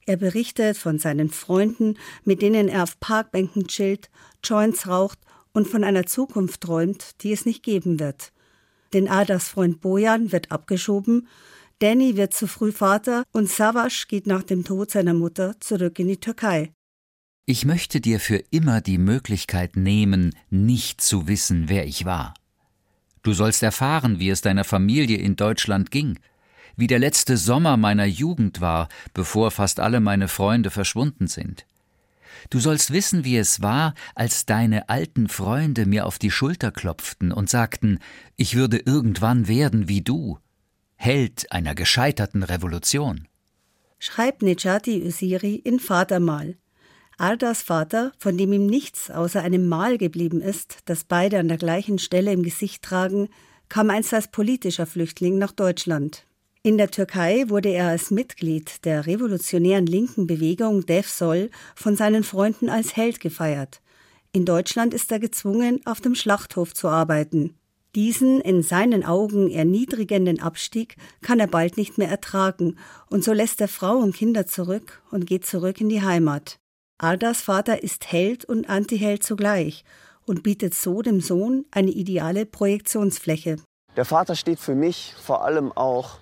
Er 0.07 0.17
berichtet 0.17 0.77
von 0.77 0.97
seinen 0.97 1.29
Freunden, 1.29 1.97
mit 2.23 2.41
denen 2.41 2.67
er 2.67 2.83
auf 2.83 2.99
Parkbänken 2.99 3.67
chillt, 3.67 4.09
Joints 4.43 4.87
raucht 4.87 5.19
und 5.53 5.67
von 5.67 5.83
einer 5.83 6.07
Zukunft 6.07 6.61
träumt, 6.61 7.23
die 7.23 7.31
es 7.31 7.45
nicht 7.45 7.63
geben 7.63 7.99
wird. 7.99 8.31
Denn 8.93 9.07
Adas 9.07 9.49
Freund 9.49 9.81
Bojan 9.81 10.31
wird 10.31 10.51
abgeschoben, 10.51 11.27
Danny 11.79 12.17
wird 12.17 12.33
zu 12.33 12.47
früh 12.47 12.71
Vater 12.71 13.23
und 13.31 13.49
Savasch 13.49 14.07
geht 14.07 14.27
nach 14.27 14.43
dem 14.43 14.63
Tod 14.63 14.91
seiner 14.91 15.13
Mutter 15.13 15.55
zurück 15.59 15.99
in 15.99 16.07
die 16.07 16.19
Türkei. 16.19 16.74
Ich 17.47 17.63
möchte 17.63 18.01
dir 18.01 18.19
für 18.19 18.37
immer 18.49 18.81
die 18.81 18.97
Möglichkeit 18.97 19.75
nehmen, 19.75 20.35
nicht 20.49 20.99
zu 20.99 21.27
wissen, 21.27 21.69
wer 21.69 21.85
ich 21.85 22.03
war. 22.03 22.33
Du 23.21 23.33
sollst 23.33 23.61
erfahren, 23.61 24.19
wie 24.19 24.29
es 24.29 24.41
deiner 24.41 24.63
Familie 24.63 25.17
in 25.17 25.35
Deutschland 25.35 25.91
ging, 25.91 26.19
wie 26.75 26.87
der 26.87 26.97
letzte 26.97 27.37
Sommer 27.37 27.77
meiner 27.77 28.05
Jugend 28.05 28.61
war, 28.61 28.89
bevor 29.13 29.51
fast 29.51 29.79
alle 29.79 29.99
meine 29.99 30.27
Freunde 30.27 30.71
verschwunden 30.71 31.27
sind. 31.27 31.67
Du 32.49 32.59
sollst 32.59 32.91
wissen, 32.91 33.23
wie 33.23 33.37
es 33.37 33.61
war, 33.61 33.93
als 34.15 34.45
deine 34.45 34.89
alten 34.89 35.27
Freunde 35.29 35.85
mir 35.85 36.05
auf 36.07 36.17
die 36.17 36.31
Schulter 36.31 36.71
klopften 36.71 37.31
und 37.31 37.49
sagten, 37.49 37.99
ich 38.35 38.55
würde 38.55 38.77
irgendwann 38.77 39.47
werden 39.47 39.87
wie 39.87 40.01
du, 40.01 40.39
Held 40.95 41.51
einer 41.51 41.75
gescheiterten 41.75 42.41
Revolution. 42.41 43.27
Schreibt 43.99 44.41
Nejati 44.41 45.03
Usiri 45.03 45.55
in 45.55 45.79
Vatermal, 45.79 46.57
Ardas 47.17 47.61
Vater, 47.61 48.11
von 48.17 48.37
dem 48.37 48.51
ihm 48.51 48.65
nichts 48.65 49.09
außer 49.09 49.41
einem 49.41 49.67
Mal 49.67 49.97
geblieben 49.97 50.41
ist, 50.41 50.79
das 50.85 51.03
beide 51.03 51.39
an 51.39 51.47
der 51.47 51.57
gleichen 51.57 51.97
Stelle 51.97 52.33
im 52.33 52.43
Gesicht 52.43 52.83
tragen, 52.83 53.29
kam 53.69 53.89
einst 53.89 54.13
als 54.13 54.29
politischer 54.29 54.85
Flüchtling 54.85 55.37
nach 55.37 55.51
Deutschland. 55.51 56.25
In 56.61 56.77
der 56.77 56.91
Türkei 56.91 57.45
wurde 57.47 57.69
er 57.69 57.87
als 57.87 58.11
Mitglied 58.11 58.83
der 58.85 59.05
revolutionären 59.05 59.85
linken 59.85 60.27
Bewegung 60.27 60.85
DEFSOL 60.85 61.51
von 61.75 61.95
seinen 61.95 62.23
Freunden 62.23 62.69
als 62.69 62.95
Held 62.95 63.19
gefeiert. 63.19 63.81
In 64.31 64.45
Deutschland 64.45 64.93
ist 64.93 65.11
er 65.11 65.19
gezwungen, 65.19 65.79
auf 65.85 66.01
dem 66.01 66.15
Schlachthof 66.15 66.73
zu 66.73 66.89
arbeiten. 66.89 67.55
Diesen 67.95 68.41
in 68.41 68.61
seinen 68.61 69.05
Augen 69.05 69.49
erniedrigenden 69.49 70.41
Abstieg 70.41 70.97
kann 71.21 71.39
er 71.39 71.47
bald 71.47 71.77
nicht 71.77 71.97
mehr 71.97 72.09
ertragen, 72.09 72.77
und 73.09 73.23
so 73.23 73.31
lässt 73.31 73.61
er 73.61 73.69
Frau 73.69 73.97
und 73.97 74.13
Kinder 74.13 74.45
zurück 74.45 75.01
und 75.11 75.25
geht 75.25 75.45
zurück 75.45 75.79
in 75.79 75.87
die 75.87 76.01
Heimat. 76.01 76.59
Ardas 76.97 77.41
Vater 77.41 77.83
ist 77.83 78.09
Held 78.09 78.45
und 78.45 78.69
Antiheld 78.69 79.21
zugleich 79.21 79.83
und 80.25 80.43
bietet 80.43 80.73
so 80.73 81.01
dem 81.01 81.19
Sohn 81.19 81.65
eine 81.71 81.91
ideale 81.91 82.45
Projektionsfläche. 82.45 83.57
Der 83.97 84.05
Vater 84.05 84.33
steht 84.35 84.61
für 84.61 84.75
mich 84.75 85.13
vor 85.21 85.43
allem 85.43 85.73
auch 85.73 86.19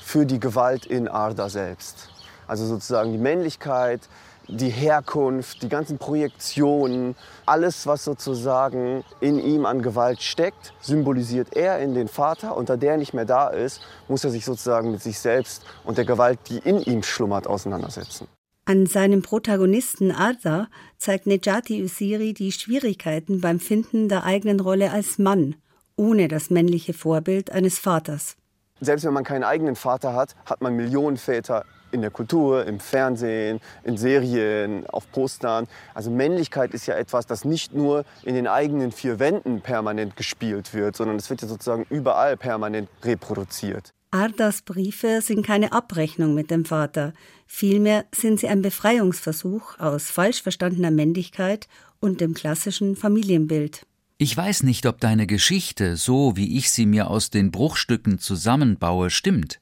für 0.00 0.24
die 0.24 0.38
Gewalt 0.38 0.86
in 0.86 1.08
Arda 1.08 1.48
selbst. 1.48 2.08
Also 2.46 2.66
sozusagen 2.66 3.10
die 3.10 3.18
Männlichkeit, 3.18 4.08
die 4.46 4.68
Herkunft, 4.68 5.60
die 5.60 5.68
ganzen 5.68 5.98
Projektionen, 5.98 7.16
alles, 7.44 7.88
was 7.88 8.04
sozusagen 8.04 9.02
in 9.20 9.40
ihm 9.40 9.66
an 9.66 9.82
Gewalt 9.82 10.22
steckt, 10.22 10.72
symbolisiert 10.80 11.56
er 11.56 11.80
in 11.80 11.94
den 11.94 12.06
Vater. 12.06 12.56
Und 12.56 12.68
da 12.68 12.76
der 12.76 12.96
nicht 12.96 13.12
mehr 13.12 13.24
da 13.24 13.48
ist, 13.48 13.80
muss 14.06 14.22
er 14.22 14.30
sich 14.30 14.44
sozusagen 14.44 14.92
mit 14.92 15.02
sich 15.02 15.18
selbst 15.18 15.64
und 15.82 15.98
der 15.98 16.04
Gewalt, 16.04 16.38
die 16.48 16.58
in 16.58 16.80
ihm 16.80 17.02
schlummert, 17.02 17.48
auseinandersetzen. 17.48 18.28
An 18.64 18.86
seinem 18.86 19.22
Protagonisten 19.22 20.12
Arda 20.12 20.68
zeigt 20.96 21.26
Nejati 21.26 21.82
Usiri 21.82 22.32
die 22.32 22.52
Schwierigkeiten 22.52 23.40
beim 23.40 23.58
Finden 23.58 24.08
der 24.08 24.22
eigenen 24.22 24.60
Rolle 24.60 24.92
als 24.92 25.18
Mann, 25.18 25.56
ohne 25.96 26.28
das 26.28 26.48
männliche 26.48 26.92
Vorbild 26.92 27.50
eines 27.50 27.80
Vaters. 27.80 28.36
Selbst 28.80 29.04
wenn 29.04 29.14
man 29.14 29.24
keinen 29.24 29.42
eigenen 29.42 29.74
Vater 29.74 30.14
hat, 30.14 30.36
hat 30.46 30.60
man 30.60 30.76
Millionen 30.76 31.16
Väter 31.16 31.64
in 31.90 32.02
der 32.02 32.12
Kultur, 32.12 32.64
im 32.64 32.78
Fernsehen, 32.78 33.60
in 33.82 33.96
Serien, 33.96 34.86
auf 34.86 35.10
Postern. 35.10 35.66
Also 35.92 36.12
Männlichkeit 36.12 36.72
ist 36.72 36.86
ja 36.86 36.94
etwas, 36.94 37.26
das 37.26 37.44
nicht 37.44 37.74
nur 37.74 38.04
in 38.22 38.36
den 38.36 38.46
eigenen 38.46 38.92
vier 38.92 39.18
Wänden 39.18 39.60
permanent 39.60 40.14
gespielt 40.14 40.72
wird, 40.72 40.94
sondern 40.94 41.16
es 41.16 41.28
wird 41.28 41.42
ja 41.42 41.48
sozusagen 41.48 41.84
überall 41.90 42.36
permanent 42.36 42.88
reproduziert. 43.02 43.92
Ardas 44.14 44.60
Briefe 44.60 45.22
sind 45.22 45.44
keine 45.44 45.72
Abrechnung 45.72 46.34
mit 46.34 46.50
dem 46.50 46.66
Vater, 46.66 47.14
vielmehr 47.46 48.04
sind 48.14 48.38
sie 48.38 48.48
ein 48.48 48.60
Befreiungsversuch 48.60 49.78
aus 49.78 50.10
falsch 50.10 50.42
verstandener 50.42 50.90
Männlichkeit 50.90 51.66
und 51.98 52.20
dem 52.20 52.34
klassischen 52.34 52.94
Familienbild. 52.94 53.86
Ich 54.18 54.36
weiß 54.36 54.64
nicht, 54.64 54.84
ob 54.84 55.00
deine 55.00 55.26
Geschichte, 55.26 55.96
so 55.96 56.36
wie 56.36 56.58
ich 56.58 56.70
sie 56.70 56.84
mir 56.84 57.08
aus 57.08 57.30
den 57.30 57.50
Bruchstücken 57.50 58.18
zusammenbaue, 58.18 59.08
stimmt. 59.08 59.60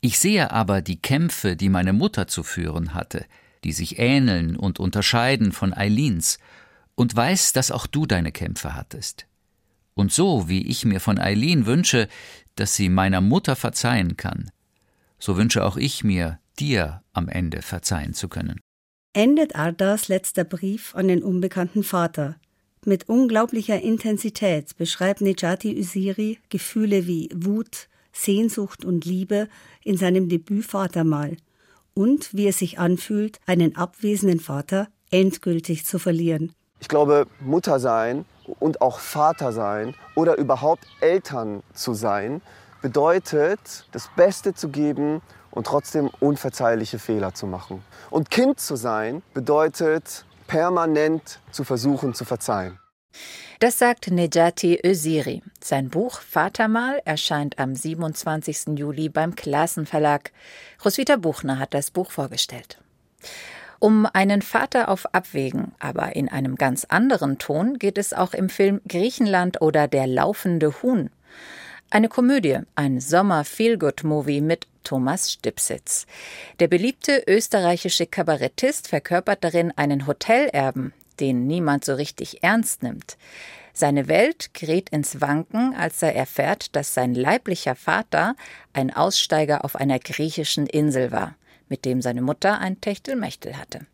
Ich 0.00 0.18
sehe 0.18 0.50
aber 0.50 0.82
die 0.82 1.00
Kämpfe, 1.00 1.54
die 1.54 1.68
meine 1.68 1.92
Mutter 1.92 2.26
zu 2.26 2.42
führen 2.42 2.94
hatte, 2.94 3.24
die 3.62 3.72
sich 3.72 4.00
ähneln 4.00 4.56
und 4.56 4.80
unterscheiden 4.80 5.52
von 5.52 5.72
Eileens, 5.72 6.38
und 6.96 7.14
weiß, 7.14 7.52
dass 7.52 7.70
auch 7.70 7.86
du 7.86 8.06
deine 8.06 8.32
Kämpfe 8.32 8.74
hattest. 8.74 9.26
Und 9.94 10.12
so, 10.12 10.48
wie 10.48 10.66
ich 10.66 10.84
mir 10.84 11.00
von 11.00 11.18
Eileen 11.18 11.66
wünsche, 11.66 12.08
dass 12.56 12.74
sie 12.74 12.88
meiner 12.88 13.20
Mutter 13.20 13.56
verzeihen 13.56 14.16
kann, 14.16 14.50
so 15.18 15.36
wünsche 15.36 15.64
auch 15.64 15.76
ich 15.76 16.04
mir, 16.04 16.38
dir 16.58 17.02
am 17.12 17.28
Ende 17.28 17.62
verzeihen 17.62 18.14
zu 18.14 18.28
können. 18.28 18.60
Endet 19.12 19.54
Ardas 19.54 20.08
letzter 20.08 20.44
Brief 20.44 20.94
an 20.94 21.08
den 21.08 21.22
unbekannten 21.22 21.82
Vater. 21.82 22.36
Mit 22.84 23.08
unglaublicher 23.08 23.80
Intensität 23.80 24.76
beschreibt 24.76 25.20
Nejati 25.20 25.78
Usiri 25.78 26.38
Gefühle 26.48 27.06
wie 27.06 27.30
Wut, 27.34 27.88
Sehnsucht 28.12 28.84
und 28.84 29.04
Liebe 29.04 29.48
in 29.82 29.96
seinem 29.96 30.28
Debüt 30.28 30.64
Vatermal 30.64 31.36
und 31.94 32.34
wie 32.34 32.48
es 32.48 32.58
sich 32.58 32.78
anfühlt, 32.78 33.40
einen 33.46 33.76
abwesenden 33.76 34.40
Vater 34.40 34.88
endgültig 35.10 35.86
zu 35.86 35.98
verlieren. 35.98 36.52
Ich 36.80 36.88
glaube, 36.88 37.26
Mutter 37.40 37.78
sein 37.80 38.24
und 38.60 38.80
auch 38.80 38.98
Vater 38.98 39.52
sein 39.52 39.94
oder 40.14 40.36
überhaupt 40.36 40.86
Eltern 41.00 41.62
zu 41.72 41.94
sein, 41.94 42.40
bedeutet, 42.82 43.86
das 43.92 44.10
Beste 44.14 44.54
zu 44.54 44.68
geben 44.68 45.22
und 45.50 45.66
trotzdem 45.66 46.10
unverzeihliche 46.20 46.98
Fehler 46.98 47.32
zu 47.32 47.46
machen. 47.46 47.82
Und 48.10 48.30
Kind 48.30 48.60
zu 48.60 48.76
sein 48.76 49.22
bedeutet, 49.32 50.26
permanent 50.46 51.40
zu 51.50 51.64
versuchen 51.64 52.14
zu 52.14 52.24
verzeihen. 52.24 52.78
Das 53.60 53.78
sagt 53.78 54.10
Nejati 54.10 54.80
Öziri. 54.84 55.42
Sein 55.62 55.88
Buch 55.88 56.20
Vatermal 56.20 57.00
erscheint 57.04 57.58
am 57.58 57.74
27. 57.74 58.76
Juli 58.76 59.08
beim 59.08 59.34
Klassenverlag. 59.36 60.32
Roswitha 60.84 61.16
Buchner 61.16 61.58
hat 61.58 61.72
das 61.72 61.90
Buch 61.90 62.10
vorgestellt. 62.10 62.78
Um 63.78 64.06
einen 64.06 64.42
Vater 64.42 64.88
auf 64.88 65.14
Abwägen, 65.14 65.72
aber 65.78 66.16
in 66.16 66.28
einem 66.28 66.56
ganz 66.56 66.84
anderen 66.84 67.38
Ton 67.38 67.78
geht 67.78 67.98
es 67.98 68.12
auch 68.12 68.34
im 68.34 68.48
Film 68.48 68.80
Griechenland 68.88 69.60
oder 69.60 69.88
Der 69.88 70.06
laufende 70.06 70.82
Huhn. 70.82 71.10
Eine 71.90 72.08
Komödie, 72.08 72.58
ein 72.74 73.00
Sommer-Feelgood-Movie 73.00 74.40
mit 74.40 74.66
Thomas 74.84 75.32
Stipsitz. 75.32 76.06
Der 76.60 76.68
beliebte 76.68 77.22
österreichische 77.26 78.06
Kabarettist 78.06 78.88
verkörpert 78.88 79.44
darin 79.44 79.72
einen 79.76 80.06
Hotelerben, 80.06 80.92
den 81.20 81.46
niemand 81.46 81.84
so 81.84 81.94
richtig 81.94 82.42
ernst 82.42 82.82
nimmt. 82.82 83.16
Seine 83.72 84.08
Welt 84.08 84.54
gerät 84.54 84.90
ins 84.90 85.20
Wanken, 85.20 85.74
als 85.74 86.02
er 86.02 86.14
erfährt, 86.14 86.76
dass 86.76 86.94
sein 86.94 87.14
leiblicher 87.14 87.74
Vater 87.74 88.36
ein 88.72 88.94
Aussteiger 88.94 89.64
auf 89.64 89.76
einer 89.76 89.98
griechischen 89.98 90.66
Insel 90.66 91.10
war 91.10 91.34
mit 91.68 91.84
dem 91.84 92.02
seine 92.02 92.22
Mutter 92.22 92.58
ein 92.60 92.80
Techtelmechtel 92.80 93.56
hatte. 93.56 93.86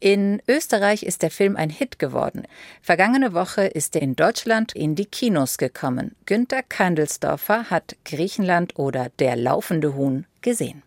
In 0.00 0.42
Österreich 0.46 1.02
ist 1.02 1.22
der 1.22 1.30
Film 1.30 1.56
ein 1.56 1.70
Hit 1.70 1.98
geworden. 1.98 2.42
Vergangene 2.82 3.32
Woche 3.32 3.62
ist 3.62 3.96
er 3.96 4.02
in 4.02 4.14
Deutschland 4.14 4.74
in 4.74 4.94
die 4.94 5.06
Kinos 5.06 5.56
gekommen. 5.56 6.14
Günter 6.26 6.62
Kandelsdorfer 6.62 7.70
hat 7.70 7.96
Griechenland 8.04 8.78
oder 8.78 9.08
Der 9.18 9.36
laufende 9.36 9.94
Huhn 9.94 10.26
gesehen. 10.42 10.82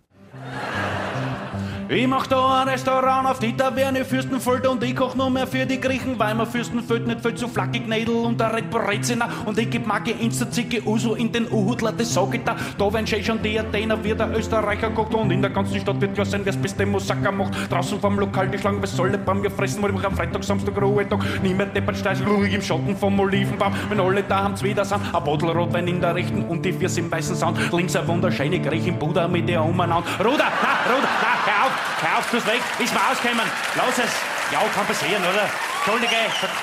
Ich 1.91 2.05
mach 2.05 2.27
da 2.27 2.61
ein 2.61 2.67
Restaurant 2.67 3.27
auf 3.27 3.39
die 3.39 3.57
Taverne 3.57 4.05
Fürstenfeld 4.05 4.67
und 4.67 4.83
ich 4.83 4.95
koch 4.95 5.15
nur 5.15 5.31
mehr 5.31 5.47
für 5.47 5.65
die 5.65 5.81
Griechen, 5.81 6.19
weil 6.19 6.35
mir 6.35 6.45
Fürstenfeld 6.45 7.07
nicht 7.07 7.19
viel 7.19 7.33
zu 7.33 7.47
flackig 7.47 7.85
Knädel 7.85 8.13
und 8.13 8.39
ein 8.39 8.51
Red 8.51 8.69
Brezina 8.69 9.27
und 9.47 9.57
ich 9.57 9.71
geb 9.71 9.87
Marke 9.87 10.11
Insta 10.11 10.51
Zicke 10.51 10.87
Uso 10.87 11.15
in 11.15 11.31
den 11.31 11.51
Uhudler, 11.51 11.91
das 11.91 12.13
sag 12.13 12.35
ich 12.35 12.43
da. 12.43 12.55
Da 12.77 12.93
werden 12.93 13.07
schon 13.07 13.41
die 13.41 13.59
Athener, 13.59 14.03
wie 14.03 14.13
der 14.13 14.29
Österreicher 14.37 14.91
kocht. 14.91 15.15
Und 15.15 15.31
in 15.31 15.41
der 15.41 15.49
ganzen 15.49 15.79
Stadt 15.79 15.99
wird 15.99 16.13
klar 16.13 16.27
sein, 16.27 16.45
wer's 16.45 16.57
beste 16.57 16.85
Massaker 16.85 17.31
macht. 17.31 17.53
Draußen 17.71 17.99
vom 17.99 18.19
Lokal 18.19 18.49
die 18.49 18.59
Schlangen, 18.59 18.83
was 18.83 18.95
soll 18.95 19.09
der 19.09 19.17
Baum 19.17 19.41
gefressen, 19.41 19.81
weil 19.81 19.95
ich 19.95 20.05
am 20.05 20.15
Freitag, 20.15 20.43
Samstag, 20.43 20.79
Ruhetag, 20.79 21.25
niemand 21.41 21.75
deppert 21.75 21.97
steif, 21.97 22.21
ruhig 22.23 22.53
im 22.53 22.61
Schatten 22.61 22.95
vom 22.95 23.19
Olivenbaum, 23.19 23.73
wenn 23.89 23.99
alle 23.99 24.21
da 24.21 24.43
haben, 24.43 24.53
da 24.75 24.85
sind, 24.85 25.01
ein 25.11 25.23
Bottle 25.23 25.79
in 25.79 25.99
der 25.99 26.13
rechten 26.13 26.43
und 26.43 26.63
die 26.63 26.71
Viers 26.71 26.99
im 26.99 27.11
weißen 27.11 27.35
Sound, 27.35 27.57
links 27.73 27.95
ein 27.95 28.07
wunderschöne 28.07 28.59
Griechin 28.59 28.99
Buddha 28.99 29.27
mit 29.27 29.49
der 29.49 29.65
umeinander. 29.65 30.07
Ruder, 30.19 30.51
na, 30.61 30.93
Ruder, 30.93 31.09
na, 31.23 31.51
hör 31.51 31.58
auf, 31.99 32.09
hör 32.09 32.17
auf, 32.19 32.31
du's 32.31 32.45
weg, 32.45 32.61
ist 32.79 32.93
mir 32.93 33.09
ausgekommen. 33.09 33.45
Lass 33.75 33.97
es. 33.97 34.11
Ja, 34.51 34.59
kann 34.73 34.85
passieren, 34.85 35.21
oder? 35.21 35.49
Entschuldige. 35.77 36.15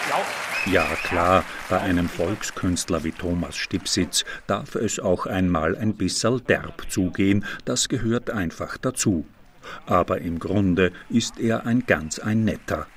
Ja. 0.09 0.73
Ja, 0.73 0.85
klar, 1.05 1.45
bei 1.69 1.81
einem 1.81 2.09
Volkskünstler 2.09 3.05
wie 3.05 3.12
Thomas 3.12 3.57
Stipsitz 3.57 4.25
darf 4.49 4.75
es 4.75 4.99
auch 4.99 5.26
einmal 5.26 5.76
ein 5.76 5.95
bisserl 5.95 6.40
derb 6.40 6.90
zugehen, 6.90 7.45
das 7.64 7.88
gehört 7.88 8.31
einfach 8.31 8.76
dazu. 8.76 9.26
Aber 9.87 10.19
im 10.19 10.40
Grunde 10.40 10.93
ist 11.09 11.38
er 11.38 11.66
ein 11.66 11.87
ganz 11.87 12.19
ein 12.19 12.45
netter. 12.45 12.88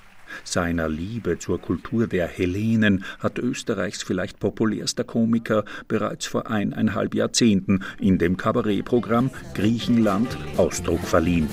Seiner 0.44 0.90
Liebe 0.90 1.40
zur 1.40 1.60
Kultur 1.62 2.08
der 2.08 2.28
Hellenen 2.28 3.04
hat 3.20 3.40
Österreichs 3.40 4.04
vielleicht 4.04 4.40
populärster 4.40 5.04
Komiker 5.04 5.64
bereits 5.88 6.26
vor 6.26 6.50
eineinhalb 6.50 7.16
Jahrzehnten 7.16 7.84
in 8.00 8.18
dem 8.18 8.38
Kabarettprogramm 8.38 9.32
Griechenland 9.54 10.38
Ausdruck 10.58 11.02
verliehen. 11.02 11.50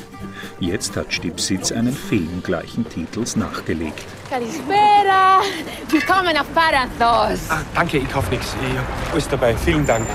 Jetzt 0.61 0.97
hat 0.97 1.12
Stipsitz 1.12 1.73
einen 1.73 1.93
Film 1.93 2.43
gleichen 2.43 2.88
Titels 2.88 3.37
nachgelegt. 3.37 4.05
Kalispera! 4.28 5.40
Willkommen 5.88 6.37
auf 6.37 6.52
Parathos! 6.52 7.49
Ah, 7.49 7.62
danke, 7.75 7.99
ich 7.99 8.11
kaufe 8.11 8.31
nichts. 8.31 8.57
Alles 9.12 9.28
dabei. 9.28 9.55
Vielen 9.57 9.87
Dank. 9.87 10.07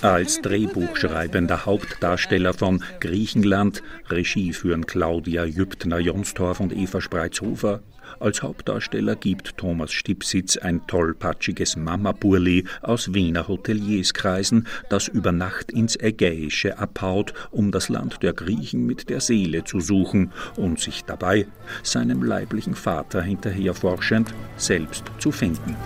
Als 0.00 0.40
drehbuchschreibender 0.42 1.66
Hauptdarsteller 1.66 2.54
von 2.54 2.84
Griechenland, 3.00 3.82
Regie 4.08 4.52
führen 4.52 4.86
Claudia 4.86 5.44
Jüptner-Jonstorf 5.68 6.60
und 6.60 6.74
Eva 6.74 7.00
Spreizhofer, 7.00 7.80
als 8.20 8.42
Hauptdarsteller 8.42 9.16
gibt 9.16 9.58
Thomas 9.58 9.92
Stipsitz 9.92 10.56
ein 10.56 10.86
tollpatschiges 10.86 11.76
Mama-Burli 11.76 12.64
aus 12.80 13.12
Wiener 13.12 13.48
Hotelierskreisen, 13.48 14.66
das 14.88 15.08
über 15.08 15.30
Nacht 15.30 15.70
ins 15.70 15.94
Ägäische 15.94 16.78
abhaut, 16.78 17.34
um 17.50 17.70
das 17.70 17.90
Land 17.90 18.22
der 18.22 18.32
Griechen 18.32 18.86
mit 18.86 19.10
der 19.10 19.20
Seele 19.20 19.64
zu 19.64 19.80
suchen 19.80 20.32
und 20.56 20.80
sich 20.80 21.04
dabei, 21.04 21.46
seinem 21.82 22.22
leiblichen 22.22 22.74
Vater 22.74 23.20
hinterherforschend, 23.20 24.32
selbst 24.56 25.04
zu 25.18 25.30
finden. 25.30 25.76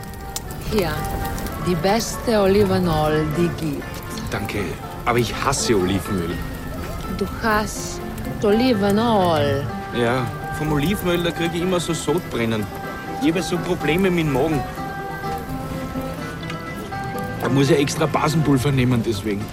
Hier, 0.72 0.92
die 1.66 1.74
beste 1.74 2.40
Olivenöl, 2.40 3.26
die 3.36 3.50
gibt. 3.64 3.82
Danke, 4.30 4.60
aber 5.04 5.18
ich 5.18 5.34
hasse 5.34 5.76
Olivenöl. 5.76 6.30
Du 7.18 7.26
hast 7.42 8.01
Olivenöl. 8.42 9.64
Ja, 9.96 10.26
vom 10.58 10.72
Olivenöl, 10.72 11.22
da 11.22 11.30
kriege 11.30 11.56
ich 11.56 11.62
immer 11.62 11.80
so 11.80 11.92
Sodbrennen. 11.92 12.66
Ich 13.22 13.28
habe 13.28 13.42
so 13.42 13.56
Probleme 13.58 14.10
mit 14.10 14.24
dem 14.24 14.32
Magen. 14.32 14.60
Da 17.40 17.48
muss 17.48 17.70
ich 17.70 17.78
extra 17.78 18.06
Basenpulver 18.06 18.70
nehmen 18.70 19.02
deswegen. 19.04 19.44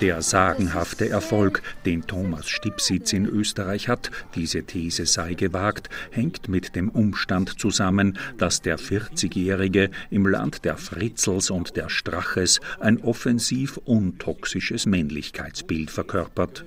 Der 0.00 0.22
sagenhafte 0.22 1.08
Erfolg, 1.08 1.60
den 1.84 2.06
Thomas 2.06 2.48
Stipsitz 2.48 3.12
in 3.12 3.26
Österreich 3.26 3.88
hat, 3.88 4.12
diese 4.36 4.62
These 4.62 5.06
sei 5.06 5.34
gewagt, 5.34 5.88
hängt 6.12 6.48
mit 6.48 6.76
dem 6.76 6.88
Umstand 6.88 7.58
zusammen, 7.58 8.16
dass 8.36 8.62
der 8.62 8.78
40-Jährige 8.78 9.90
im 10.10 10.26
Land 10.26 10.64
der 10.64 10.76
Fritzels 10.76 11.50
und 11.50 11.76
der 11.76 11.88
Straches 11.88 12.60
ein 12.78 13.02
offensiv 13.02 13.76
untoxisches 13.78 14.86
Männlichkeitsbild 14.86 15.90
verkörpert. 15.90 16.64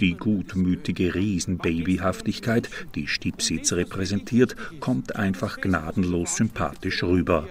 Die 0.00 0.14
gutmütige 0.14 1.14
Riesenbabyhaftigkeit, 1.14 2.70
die 2.94 3.06
Stipsitz 3.06 3.72
repräsentiert, 3.72 4.56
kommt 4.80 5.16
einfach 5.16 5.60
gnadenlos 5.60 6.36
sympathisch 6.36 7.02
rüber. 7.02 7.48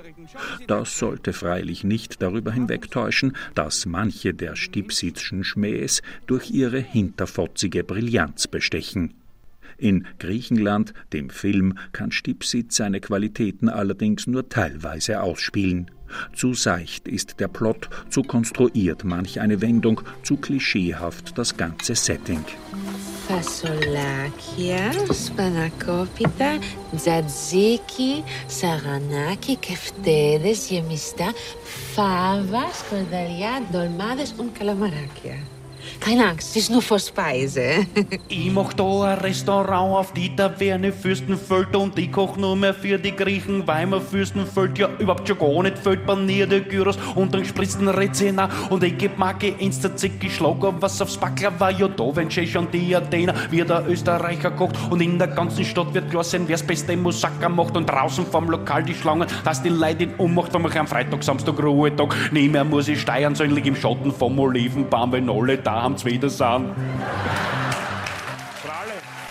Das 0.67 0.97
sollte 0.97 1.33
freilich 1.33 1.83
nicht 1.83 2.21
darüber 2.21 2.51
hinwegtäuschen, 2.51 3.35
dass 3.55 3.85
manche 3.85 4.33
der 4.33 4.55
Stipsitzschen 4.55 5.43
Schmähs 5.43 6.01
durch 6.27 6.51
ihre 6.51 6.79
hinterfotzige 6.79 7.83
Brillanz 7.83 8.47
bestechen. 8.47 9.13
In 9.77 10.05
Griechenland, 10.19 10.93
dem 11.13 11.29
Film, 11.29 11.77
kann 11.93 12.11
Stipsitz 12.11 12.75
seine 12.75 12.99
Qualitäten 12.99 13.69
allerdings 13.69 14.27
nur 14.27 14.49
teilweise 14.49 15.21
ausspielen. 15.21 15.89
Zu 16.35 16.53
seicht 16.53 17.07
ist 17.07 17.39
der 17.39 17.47
Plot, 17.47 17.89
zu 18.09 18.23
konstruiert 18.23 19.03
manch 19.03 19.39
eine 19.39 19.61
Wendung, 19.61 20.01
zu 20.23 20.37
klischeehaft 20.37 21.37
das 21.37 21.55
ganze 21.55 21.95
Setting. 21.95 22.43
Fasolakia, 23.27 24.91
Spanakopita, 25.13 26.57
Tzatziki, 26.95 28.23
Saranaki, 28.47 29.55
Keftedes, 29.57 30.71
Yemista, 30.71 31.31
Favas, 31.93 32.83
Cordalia, 32.89 33.59
Dolmades 33.71 34.33
und 34.33 34.55
Kalamarakia. 34.55 35.35
Keine 35.99 36.29
Angst, 36.29 36.55
ist 36.55 36.71
nur 36.71 36.81
vor 36.81 36.97
Speise. 36.97 37.85
ich 38.29 38.51
mach 38.51 38.71
da 38.73 39.03
ein 39.03 39.17
Restaurant 39.19 39.97
auf 39.97 40.13
die 40.13 40.33
Taverne 40.33 40.93
Fürstenfeld 40.93 41.75
und 41.75 41.99
ich 41.99 42.11
koch 42.11 42.37
nur 42.37 42.55
mehr 42.55 42.73
für 42.73 42.97
die 42.97 43.15
Griechen, 43.15 43.67
weil 43.67 43.85
mir 43.85 43.99
Fürstenfeld 43.99 44.77
ja 44.77 44.89
überhaupt 44.97 45.27
schon 45.27 45.37
gar 45.37 45.61
nicht 45.63 45.77
fällt. 45.77 46.05
Panierte 46.05 46.61
Gyros 46.61 46.97
und 47.15 47.33
dann 47.33 47.43
spritzen 47.43 47.87
Rezina 47.89 48.49
und 48.69 48.83
ich 48.83 48.97
geb 48.97 49.17
Marke 49.17 49.49
insta 49.59 49.93
zicki 49.95 50.29
Schlager, 50.29 50.73
was 50.79 51.01
aufs 51.01 51.17
Backler 51.17 51.59
war. 51.59 51.71
Ja, 51.71 51.87
da 51.89 52.15
wenn 52.15 52.31
schon 52.31 52.71
die 52.71 52.95
Athener, 52.95 53.33
wie 53.51 53.61
der 53.61 53.85
Österreicher 53.87 54.51
kocht 54.51 54.77
und 54.89 55.01
in 55.01 55.19
der 55.19 55.27
ganzen 55.27 55.65
Stadt 55.65 55.93
wird 55.93 56.09
klar 56.09 56.23
sein, 56.23 56.47
wer's 56.47 56.63
beste 56.63 56.95
Musaka 56.95 57.49
macht 57.49 57.75
und 57.75 57.89
draußen 57.89 58.25
vom 58.25 58.49
Lokal 58.49 58.83
die 58.83 58.93
Schlangen, 58.93 59.27
dass 59.43 59.61
die 59.61 59.69
Leute 59.69 60.05
in 60.05 60.15
Ummacht, 60.15 60.53
wenn 60.53 60.61
man 60.61 60.75
am 60.77 60.87
Freitag, 60.87 61.23
Samstag, 61.23 61.61
Ruhetag, 61.61 62.15
nie 62.31 62.47
mehr 62.47 62.63
muss 62.63 62.87
ich 62.87 63.01
steuern, 63.01 63.35
so 63.35 63.43
im 63.43 63.75
Schatten 63.75 64.11
vom 64.11 64.39
Olivenbaum, 64.39 65.11
wenn 65.11 65.29
alle 65.29 65.57
da 65.57 65.81
haben 65.81 65.88
wieder 66.05 66.29
sind. 66.29 66.69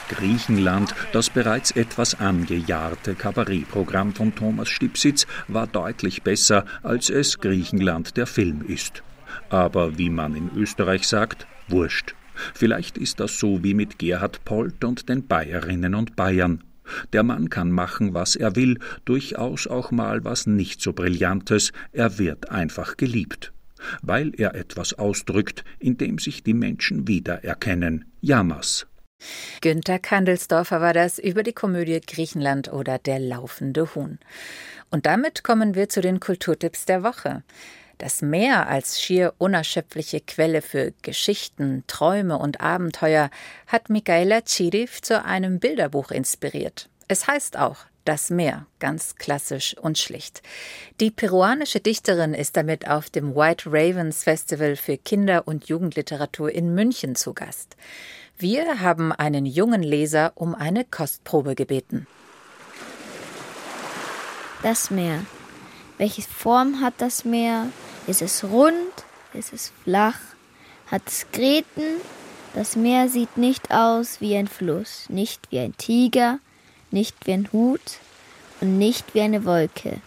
Griechenland, 0.08 0.94
das 1.12 1.30
bereits 1.30 1.70
etwas 1.70 2.18
angejahrte 2.18 3.14
Kabarettprogramm 3.14 4.14
von 4.14 4.34
Thomas 4.34 4.68
Stipsitz, 4.68 5.26
war 5.46 5.66
deutlich 5.66 6.22
besser, 6.22 6.64
als 6.82 7.10
es 7.10 7.38
Griechenland 7.38 8.16
der 8.16 8.26
Film 8.26 8.64
ist. 8.66 9.02
Aber 9.50 9.98
wie 9.98 10.10
man 10.10 10.34
in 10.34 10.50
Österreich 10.56 11.06
sagt, 11.06 11.46
wurscht. 11.68 12.14
Vielleicht 12.54 12.98
ist 12.98 13.20
das 13.20 13.38
so 13.38 13.62
wie 13.62 13.74
mit 13.74 13.98
Gerhard 13.98 14.44
Polt 14.44 14.84
und 14.84 15.08
den 15.08 15.26
Bayerinnen 15.26 15.94
und 15.94 16.16
Bayern. 16.16 16.64
Der 17.12 17.22
Mann 17.22 17.50
kann 17.50 17.70
machen, 17.70 18.14
was 18.14 18.34
er 18.34 18.56
will, 18.56 18.78
durchaus 19.04 19.66
auch 19.66 19.90
mal 19.90 20.24
was 20.24 20.46
nicht 20.46 20.80
so 20.80 20.94
Brillantes, 20.94 21.72
er 21.92 22.18
wird 22.18 22.50
einfach 22.50 22.96
geliebt 22.96 23.52
weil 24.02 24.32
er 24.36 24.54
etwas 24.54 24.94
ausdrückt, 24.94 25.64
in 25.78 25.96
dem 25.96 26.18
sich 26.18 26.42
die 26.42 26.54
Menschen 26.54 27.08
wiedererkennen. 27.08 28.04
Jammers. 28.20 28.86
Günter 29.60 29.98
Kandelsdorfer 29.98 30.80
war 30.80 30.92
das 30.92 31.18
über 31.18 31.42
die 31.42 31.52
Komödie 31.52 32.00
Griechenland 32.00 32.72
oder 32.72 32.98
Der 32.98 33.18
laufende 33.18 33.94
Huhn. 33.94 34.18
Und 34.90 35.06
damit 35.06 35.42
kommen 35.42 35.74
wir 35.74 35.88
zu 35.88 36.00
den 36.00 36.20
Kulturtipps 36.20 36.84
der 36.86 37.02
Woche. 37.02 37.42
Das 37.98 38.22
Meer 38.22 38.68
als 38.68 39.02
schier 39.02 39.34
unerschöpfliche 39.38 40.20
Quelle 40.20 40.62
für 40.62 40.92
Geschichten, 41.02 41.82
Träume 41.88 42.38
und 42.38 42.60
Abenteuer 42.60 43.28
hat 43.66 43.90
Michaela 43.90 44.40
Chiriv 44.46 45.02
zu 45.02 45.24
einem 45.24 45.58
Bilderbuch 45.58 46.12
inspiriert. 46.12 46.88
Es 47.08 47.26
heißt 47.26 47.56
auch 47.56 47.87
das 48.08 48.30
Meer, 48.30 48.64
ganz 48.78 49.16
klassisch 49.16 49.76
und 49.76 49.98
schlicht. 49.98 50.42
Die 50.98 51.10
peruanische 51.10 51.78
Dichterin 51.78 52.32
ist 52.32 52.56
damit 52.56 52.88
auf 52.88 53.10
dem 53.10 53.36
White 53.36 53.68
Ravens 53.70 54.24
Festival 54.24 54.76
für 54.76 54.96
Kinder- 54.96 55.46
und 55.46 55.68
Jugendliteratur 55.68 56.50
in 56.50 56.74
München 56.74 57.16
zu 57.16 57.34
Gast. 57.34 57.76
Wir 58.38 58.80
haben 58.80 59.12
einen 59.12 59.44
jungen 59.44 59.82
Leser 59.82 60.32
um 60.36 60.54
eine 60.54 60.86
Kostprobe 60.86 61.54
gebeten. 61.54 62.06
Das 64.62 64.90
Meer. 64.90 65.26
Welche 65.98 66.22
Form 66.22 66.80
hat 66.80 66.94
das 66.98 67.26
Meer? 67.26 67.66
Ist 68.06 68.22
es 68.22 68.42
rund? 68.42 68.72
Ist 69.34 69.52
es 69.52 69.70
flach? 69.84 70.18
Hat 70.86 71.02
es 71.06 71.26
Gräten? 71.30 72.00
Das 72.54 72.74
Meer 72.74 73.10
sieht 73.10 73.36
nicht 73.36 73.70
aus 73.70 74.22
wie 74.22 74.34
ein 74.34 74.48
Fluss, 74.48 75.04
nicht 75.10 75.50
wie 75.50 75.58
ein 75.58 75.76
Tiger, 75.76 76.38
nicht 76.90 77.26
wie 77.26 77.32
ein 77.32 77.52
Hut 77.52 77.98
und 78.60 78.78
nicht 78.78 79.14
wie 79.14 79.20
eine 79.20 79.44
Wolke. 79.44 80.00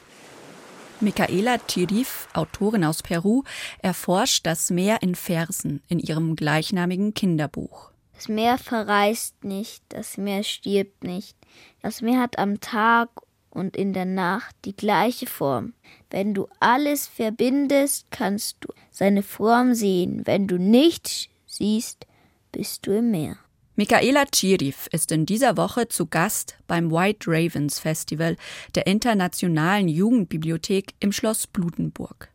Micaela 0.99 1.57
Chirif, 1.67 2.27
Autorin 2.33 2.83
aus 2.83 3.01
Peru, 3.01 3.43
erforscht 3.81 4.45
das 4.45 4.69
Meer 4.69 5.01
in 5.01 5.15
Versen 5.15 5.81
in 5.87 5.99
ihrem 5.99 6.35
gleichnamigen 6.35 7.13
Kinderbuch. 7.13 7.91
Das 8.13 8.27
Meer 8.27 8.59
verreist 8.59 9.43
nicht, 9.43 9.83
das 9.89 10.17
Meer 10.17 10.43
stirbt 10.43 11.03
nicht. 11.03 11.35
Das 11.81 12.01
Meer 12.01 12.19
hat 12.19 12.37
am 12.37 12.59
Tag 12.59 13.09
und 13.49 13.75
in 13.75 13.93
der 13.93 14.05
Nacht 14.05 14.55
die 14.63 14.75
gleiche 14.75 15.25
Form. 15.25 15.73
Wenn 16.11 16.35
du 16.35 16.47
alles 16.59 17.07
verbindest, 17.07 18.05
kannst 18.11 18.57
du 18.61 18.69
seine 18.91 19.23
Form 19.23 19.73
sehen. 19.73 20.21
Wenn 20.25 20.47
du 20.47 20.57
nichts 20.57 21.29
siehst, 21.47 22.05
bist 22.51 22.85
du 22.85 22.97
im 22.97 23.09
Meer. 23.11 23.37
Michaela 23.77 24.25
Chirif 24.35 24.87
ist 24.91 25.13
in 25.13 25.25
dieser 25.25 25.55
Woche 25.55 25.87
zu 25.87 26.05
Gast 26.05 26.57
beim 26.67 26.91
White 26.91 27.31
Ravens 27.31 27.79
Festival 27.79 28.35
der 28.75 28.85
Internationalen 28.85 29.87
Jugendbibliothek 29.87 30.93
im 30.99 31.13
Schloss 31.13 31.47
Blutenburg. 31.47 32.27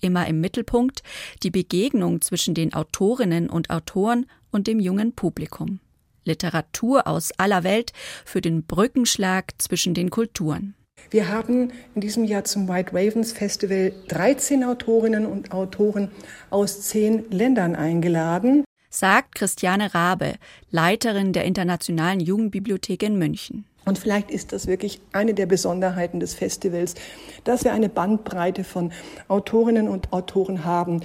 Immer 0.00 0.28
im 0.28 0.40
Mittelpunkt 0.40 1.02
die 1.42 1.50
Begegnung 1.50 2.20
zwischen 2.20 2.54
den 2.54 2.74
Autorinnen 2.74 3.50
und 3.50 3.70
Autoren 3.70 4.26
und 4.52 4.68
dem 4.68 4.78
jungen 4.78 5.12
Publikum. 5.12 5.80
Literatur 6.24 7.08
aus 7.08 7.32
aller 7.38 7.64
Welt 7.64 7.92
für 8.24 8.40
den 8.40 8.62
Brückenschlag 8.62 9.50
zwischen 9.58 9.94
den 9.94 10.10
Kulturen. 10.10 10.74
Wir 11.10 11.28
haben 11.28 11.72
in 11.96 12.02
diesem 12.02 12.22
Jahr 12.22 12.44
zum 12.44 12.68
White 12.68 12.92
Ravens 12.92 13.32
Festival 13.32 13.92
13 14.08 14.62
Autorinnen 14.62 15.26
und 15.26 15.50
Autoren 15.50 16.12
aus 16.50 16.82
zehn 16.82 17.28
Ländern 17.30 17.74
eingeladen 17.74 18.62
sagt 18.94 19.34
Christiane 19.34 19.94
Rabe, 19.94 20.34
Leiterin 20.70 21.32
der 21.32 21.44
Internationalen 21.44 22.20
Jugendbibliothek 22.20 23.02
in 23.02 23.18
München. 23.18 23.64
Und 23.84 23.98
vielleicht 23.98 24.30
ist 24.30 24.52
das 24.52 24.66
wirklich 24.66 25.00
eine 25.12 25.34
der 25.34 25.46
Besonderheiten 25.46 26.20
des 26.20 26.34
Festivals, 26.34 26.94
dass 27.42 27.64
wir 27.64 27.72
eine 27.72 27.88
Bandbreite 27.88 28.64
von 28.64 28.92
Autorinnen 29.28 29.88
und 29.88 30.12
Autoren 30.12 30.64
haben, 30.64 31.00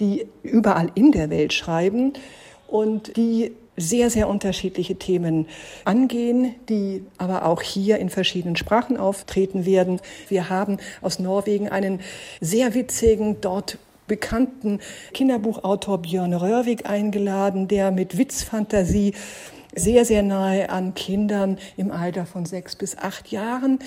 die 0.00 0.26
überall 0.42 0.90
in 0.94 1.12
der 1.12 1.30
Welt 1.30 1.52
schreiben 1.52 2.14
und 2.68 3.16
die 3.16 3.52
sehr, 3.76 4.08
sehr 4.08 4.28
unterschiedliche 4.28 4.96
Themen 4.96 5.46
angehen, 5.84 6.54
die 6.68 7.04
aber 7.18 7.44
auch 7.44 7.60
hier 7.60 7.98
in 7.98 8.08
verschiedenen 8.08 8.56
Sprachen 8.56 8.96
auftreten 8.96 9.66
werden. 9.66 10.00
Wir 10.28 10.48
haben 10.48 10.78
aus 11.00 11.18
Norwegen 11.18 11.68
einen 11.68 12.00
sehr 12.40 12.74
witzigen, 12.74 13.40
dort 13.40 13.78
bekannten 14.06 14.80
Kinderbuchautor 15.14 15.98
Björn 16.02 16.34
Röhrwig 16.34 16.86
eingeladen, 16.86 17.68
der 17.68 17.90
mit 17.90 18.18
Witzfantasie 18.18 19.14
sehr, 19.74 20.04
sehr 20.04 20.22
nahe 20.22 20.68
an 20.70 20.94
Kindern 20.94 21.58
im 21.76 21.90
Alter 21.90 22.26
von 22.26 22.44
sechs 22.44 22.76
bis 22.76 22.96
acht 22.98 23.28
Jahren 23.28 23.78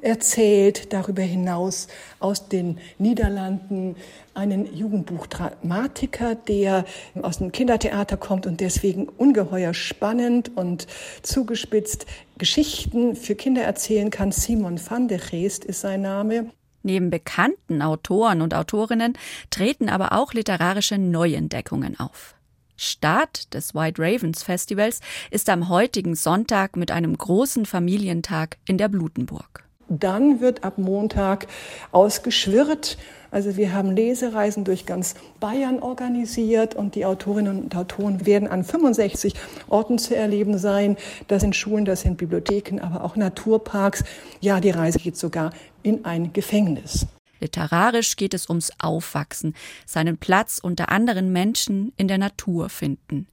erzählt. 0.00 0.92
Darüber 0.92 1.22
hinaus 1.22 1.88
aus 2.20 2.48
den 2.48 2.78
Niederlanden 2.98 3.96
einen 4.34 4.72
Jugendbuchdramatiker, 4.72 6.34
der 6.34 6.84
aus 7.20 7.38
dem 7.38 7.52
Kindertheater 7.52 8.16
kommt 8.16 8.46
und 8.46 8.60
deswegen 8.60 9.08
ungeheuer 9.08 9.74
spannend 9.74 10.56
und 10.56 10.86
zugespitzt 11.22 12.06
Geschichten 12.38 13.16
für 13.16 13.34
Kinder 13.34 13.62
erzählen 13.62 14.10
kann. 14.10 14.32
Simon 14.32 14.80
van 14.84 15.08
der 15.08 15.18
Geest 15.18 15.64
ist 15.64 15.80
sein 15.80 16.02
Name. 16.02 16.50
Neben 16.82 17.10
bekannten 17.10 17.82
Autoren 17.82 18.42
und 18.42 18.54
Autorinnen 18.54 19.16
treten 19.50 19.88
aber 19.88 20.12
auch 20.12 20.32
literarische 20.32 20.98
Neuentdeckungen 20.98 21.98
auf. 21.98 22.34
Start 22.76 23.54
des 23.54 23.74
White 23.74 24.02
Ravens 24.02 24.42
Festivals 24.42 25.00
ist 25.30 25.48
am 25.48 25.68
heutigen 25.68 26.14
Sonntag 26.16 26.76
mit 26.76 26.90
einem 26.90 27.16
großen 27.16 27.64
Familientag 27.66 28.56
in 28.66 28.78
der 28.78 28.88
Blutenburg. 28.88 29.64
Dann 29.88 30.40
wird 30.40 30.64
ab 30.64 30.78
Montag 30.78 31.46
ausgeschwirrt. 31.92 32.96
Also 33.32 33.56
wir 33.56 33.72
haben 33.72 33.90
Lesereisen 33.90 34.62
durch 34.62 34.84
ganz 34.84 35.14
Bayern 35.40 35.78
organisiert 35.80 36.74
und 36.74 36.94
die 36.94 37.06
Autorinnen 37.06 37.62
und 37.62 37.74
Autoren 37.74 38.26
werden 38.26 38.46
an 38.46 38.62
65 38.62 39.34
Orten 39.68 39.98
zu 39.98 40.14
erleben 40.14 40.58
sein. 40.58 40.98
Das 41.28 41.40
sind 41.40 41.56
Schulen, 41.56 41.86
das 41.86 42.02
sind 42.02 42.18
Bibliotheken, 42.18 42.80
aber 42.80 43.02
auch 43.02 43.16
Naturparks. 43.16 44.04
Ja, 44.40 44.60
die 44.60 44.68
Reise 44.68 44.98
geht 44.98 45.16
sogar 45.16 45.50
in 45.82 46.04
ein 46.04 46.34
Gefängnis. 46.34 47.06
Literarisch 47.40 48.16
geht 48.16 48.34
es 48.34 48.50
ums 48.50 48.70
Aufwachsen, 48.78 49.54
seinen 49.86 50.18
Platz 50.18 50.60
unter 50.62 50.90
anderen 50.90 51.32
Menschen 51.32 51.92
in 51.96 52.08
der 52.08 52.18
Natur 52.18 52.68
finden. 52.68 53.28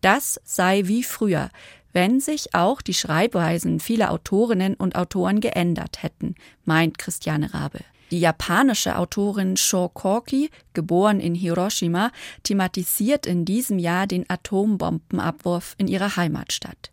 Das 0.00 0.40
sei 0.44 0.84
wie 0.86 1.02
früher, 1.02 1.50
wenn 1.92 2.20
sich 2.20 2.54
auch 2.54 2.80
die 2.80 2.94
Schreibweisen 2.94 3.80
vieler 3.80 4.12
Autorinnen 4.12 4.74
und 4.74 4.96
Autoren 4.96 5.40
geändert 5.40 6.02
hätten, 6.02 6.36
meint 6.64 6.96
Christiane 6.96 7.52
Rabe. 7.52 7.80
Die 8.12 8.20
japanische 8.20 8.98
Autorin 8.98 9.56
Sho 9.56 9.88
Korki, 9.88 10.50
geboren 10.74 11.18
in 11.18 11.34
Hiroshima, 11.34 12.10
thematisiert 12.42 13.26
in 13.26 13.46
diesem 13.46 13.78
Jahr 13.78 14.06
den 14.06 14.28
Atombombenabwurf 14.28 15.74
in 15.78 15.88
ihrer 15.88 16.14
Heimatstadt. 16.16 16.90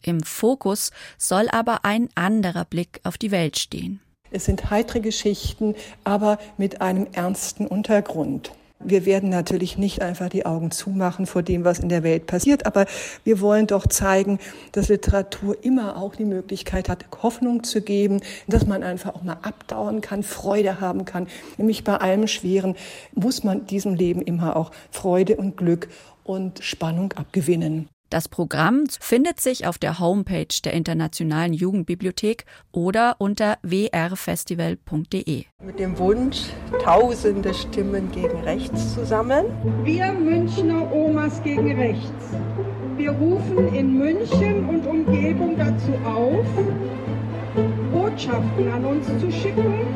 Im 0.00 0.22
Fokus 0.22 0.90
soll 1.18 1.50
aber 1.50 1.84
ein 1.84 2.08
anderer 2.14 2.64
Blick 2.64 3.00
auf 3.04 3.18
die 3.18 3.30
Welt 3.30 3.58
stehen. 3.58 4.00
Es 4.30 4.46
sind 4.46 4.70
heitere 4.70 5.00
Geschichten, 5.00 5.74
aber 6.04 6.38
mit 6.56 6.80
einem 6.80 7.06
ernsten 7.12 7.66
Untergrund. 7.66 8.52
Wir 8.84 9.06
werden 9.06 9.28
natürlich 9.28 9.78
nicht 9.78 10.02
einfach 10.02 10.28
die 10.28 10.46
Augen 10.46 10.70
zumachen 10.70 11.26
vor 11.26 11.42
dem, 11.42 11.64
was 11.64 11.78
in 11.78 11.88
der 11.88 12.02
Welt 12.02 12.26
passiert, 12.26 12.66
aber 12.66 12.86
wir 13.24 13.40
wollen 13.40 13.66
doch 13.66 13.86
zeigen, 13.86 14.38
dass 14.72 14.88
Literatur 14.88 15.56
immer 15.62 15.96
auch 15.96 16.14
die 16.14 16.24
Möglichkeit 16.24 16.88
hat, 16.88 17.04
Hoffnung 17.22 17.64
zu 17.64 17.82
geben, 17.82 18.20
dass 18.46 18.66
man 18.66 18.82
einfach 18.82 19.14
auch 19.14 19.22
mal 19.22 19.38
abdauern 19.42 20.00
kann, 20.00 20.22
Freude 20.22 20.80
haben 20.80 21.04
kann. 21.04 21.28
Nämlich 21.58 21.84
bei 21.84 21.96
allem 21.96 22.26
Schweren 22.26 22.76
muss 23.14 23.44
man 23.44 23.66
diesem 23.66 23.94
Leben 23.94 24.22
immer 24.22 24.56
auch 24.56 24.70
Freude 24.90 25.36
und 25.36 25.56
Glück 25.56 25.88
und 26.24 26.62
Spannung 26.62 27.12
abgewinnen. 27.12 27.88
Das 28.12 28.28
Programm 28.28 28.84
findet 29.00 29.40
sich 29.40 29.66
auf 29.66 29.78
der 29.78 29.98
Homepage 29.98 30.60
der 30.62 30.74
Internationalen 30.74 31.54
Jugendbibliothek 31.54 32.44
oder 32.70 33.16
unter 33.16 33.56
wrfestival.de. 33.62 35.44
Mit 35.64 35.78
dem 35.78 35.96
Wunsch, 35.96 36.42
tausende 36.82 37.54
Stimmen 37.54 38.12
gegen 38.12 38.38
rechts 38.42 38.92
zu 38.92 39.06
sammeln. 39.06 39.46
Wir 39.82 40.12
Münchner 40.12 40.92
Omas 40.92 41.42
gegen 41.42 41.74
rechts. 41.74 42.36
Wir 42.98 43.12
rufen 43.12 43.74
in 43.74 43.96
München 43.96 44.68
und 44.68 44.86
Umgebung 44.86 45.56
dazu 45.56 45.94
auf, 46.04 46.44
Botschaften 47.94 48.72
an 48.72 48.84
uns 48.84 49.06
zu 49.06 49.32
schicken. 49.32 49.86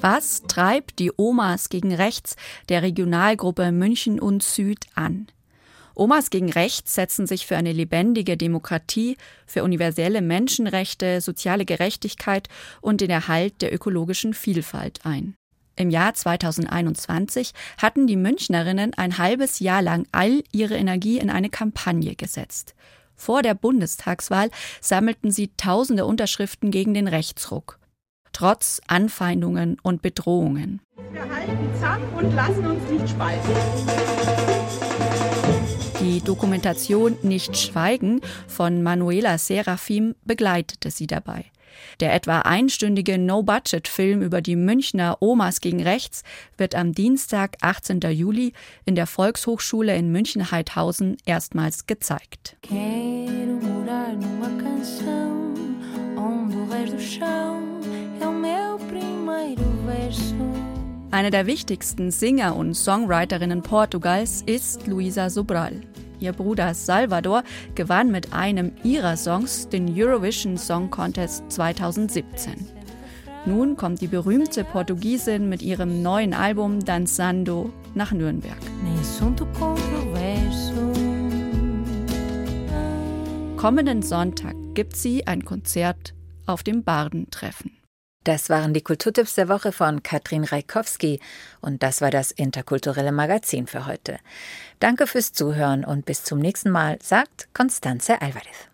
Was 0.00 0.42
treibt 0.48 0.98
die 1.00 1.12
Omas 1.18 1.68
gegen 1.68 1.92
rechts 1.92 2.36
der 2.70 2.80
Regionalgruppe 2.80 3.72
München 3.72 4.18
und 4.18 4.42
Süd 4.42 4.86
an? 4.94 5.26
Omas 5.94 6.30
gegen 6.30 6.50
Rechts 6.50 6.94
setzen 6.94 7.26
sich 7.26 7.46
für 7.46 7.56
eine 7.56 7.72
lebendige 7.72 8.36
Demokratie, 8.36 9.16
für 9.46 9.62
universelle 9.62 10.22
Menschenrechte, 10.22 11.20
soziale 11.20 11.64
Gerechtigkeit 11.64 12.48
und 12.80 13.00
den 13.00 13.10
Erhalt 13.10 13.62
der 13.62 13.72
ökologischen 13.72 14.34
Vielfalt 14.34 15.00
ein. 15.04 15.34
Im 15.76 15.90
Jahr 15.90 16.14
2021 16.14 17.52
hatten 17.78 18.06
die 18.06 18.16
Münchnerinnen 18.16 18.94
ein 18.94 19.18
halbes 19.18 19.58
Jahr 19.58 19.82
lang 19.82 20.06
all 20.12 20.42
ihre 20.52 20.76
Energie 20.76 21.18
in 21.18 21.30
eine 21.30 21.50
Kampagne 21.50 22.14
gesetzt. 22.14 22.74
Vor 23.16 23.42
der 23.42 23.54
Bundestagswahl 23.54 24.50
sammelten 24.80 25.30
sie 25.30 25.50
tausende 25.56 26.06
Unterschriften 26.06 26.70
gegen 26.70 26.94
den 26.94 27.08
Rechtsruck. 27.08 27.78
Trotz 28.32 28.80
Anfeindungen 28.88 29.78
und 29.82 30.02
Bedrohungen. 30.02 30.80
Wir 31.12 31.22
halten 31.22 31.56
zusammen 31.74 32.12
und 32.14 32.34
lassen 32.34 32.66
uns 32.66 32.90
nicht 32.90 33.08
spalten. 33.08 34.63
Die 36.04 36.20
Dokumentation 36.20 37.16
Nicht 37.22 37.56
Schweigen 37.56 38.20
von 38.46 38.82
Manuela 38.82 39.38
Serafim 39.38 40.14
begleitete 40.26 40.90
sie 40.90 41.06
dabei. 41.06 41.46
Der 41.98 42.12
etwa 42.12 42.40
einstündige 42.40 43.16
No-Budget-Film 43.16 44.20
über 44.20 44.42
die 44.42 44.54
Münchner 44.54 45.16
Omas 45.20 45.62
gegen 45.62 45.82
Rechts 45.82 46.22
wird 46.58 46.74
am 46.74 46.92
Dienstag, 46.92 47.56
18. 47.62 48.00
Juli, 48.10 48.52
in 48.84 48.96
der 48.96 49.06
Volkshochschule 49.06 49.96
in 49.96 50.12
München-Heidhausen 50.12 51.16
erstmals 51.24 51.86
gezeigt. 51.86 52.58
Eine 61.14 61.30
der 61.30 61.46
wichtigsten 61.46 62.10
Singer 62.10 62.56
und 62.56 62.74
Songwriterinnen 62.74 63.62
Portugals 63.62 64.42
ist 64.42 64.86
Luisa 64.86 65.30
Sobral. 65.30 65.80
Ihr 66.24 66.32
Bruder 66.32 66.72
Salvador 66.72 67.42
gewann 67.74 68.10
mit 68.10 68.32
einem 68.32 68.72
ihrer 68.82 69.18
Songs 69.18 69.68
den 69.68 69.92
Eurovision 69.94 70.56
Song 70.56 70.88
Contest 70.88 71.44
2017. 71.52 72.66
Nun 73.44 73.76
kommt 73.76 74.00
die 74.00 74.06
berühmte 74.06 74.64
Portugiesin 74.64 75.50
mit 75.50 75.60
ihrem 75.60 76.00
neuen 76.00 76.32
Album 76.32 76.82
Danzando 76.82 77.70
nach 77.94 78.12
Nürnberg. 78.12 78.56
Kommenden 83.58 84.00
Sonntag 84.00 84.54
gibt 84.72 84.96
sie 84.96 85.26
ein 85.26 85.44
Konzert 85.44 86.14
auf 86.46 86.62
dem 86.62 86.84
Bardentreffen. 86.84 87.83
Das 88.24 88.48
waren 88.48 88.72
die 88.72 88.80
Kulturtipps 88.80 89.34
der 89.34 89.48
Woche 89.48 89.70
von 89.70 90.02
Katrin 90.02 90.44
Reikowski 90.44 91.20
und 91.60 91.82
das 91.82 92.00
war 92.00 92.10
das 92.10 92.30
interkulturelle 92.30 93.12
Magazin 93.12 93.66
für 93.66 93.84
heute. 93.84 94.18
Danke 94.80 95.06
fürs 95.06 95.34
Zuhören 95.34 95.84
und 95.84 96.06
bis 96.06 96.24
zum 96.24 96.38
nächsten 96.38 96.70
Mal, 96.70 96.98
sagt 97.02 97.48
Constanze 97.52 98.22
Alvarez. 98.22 98.73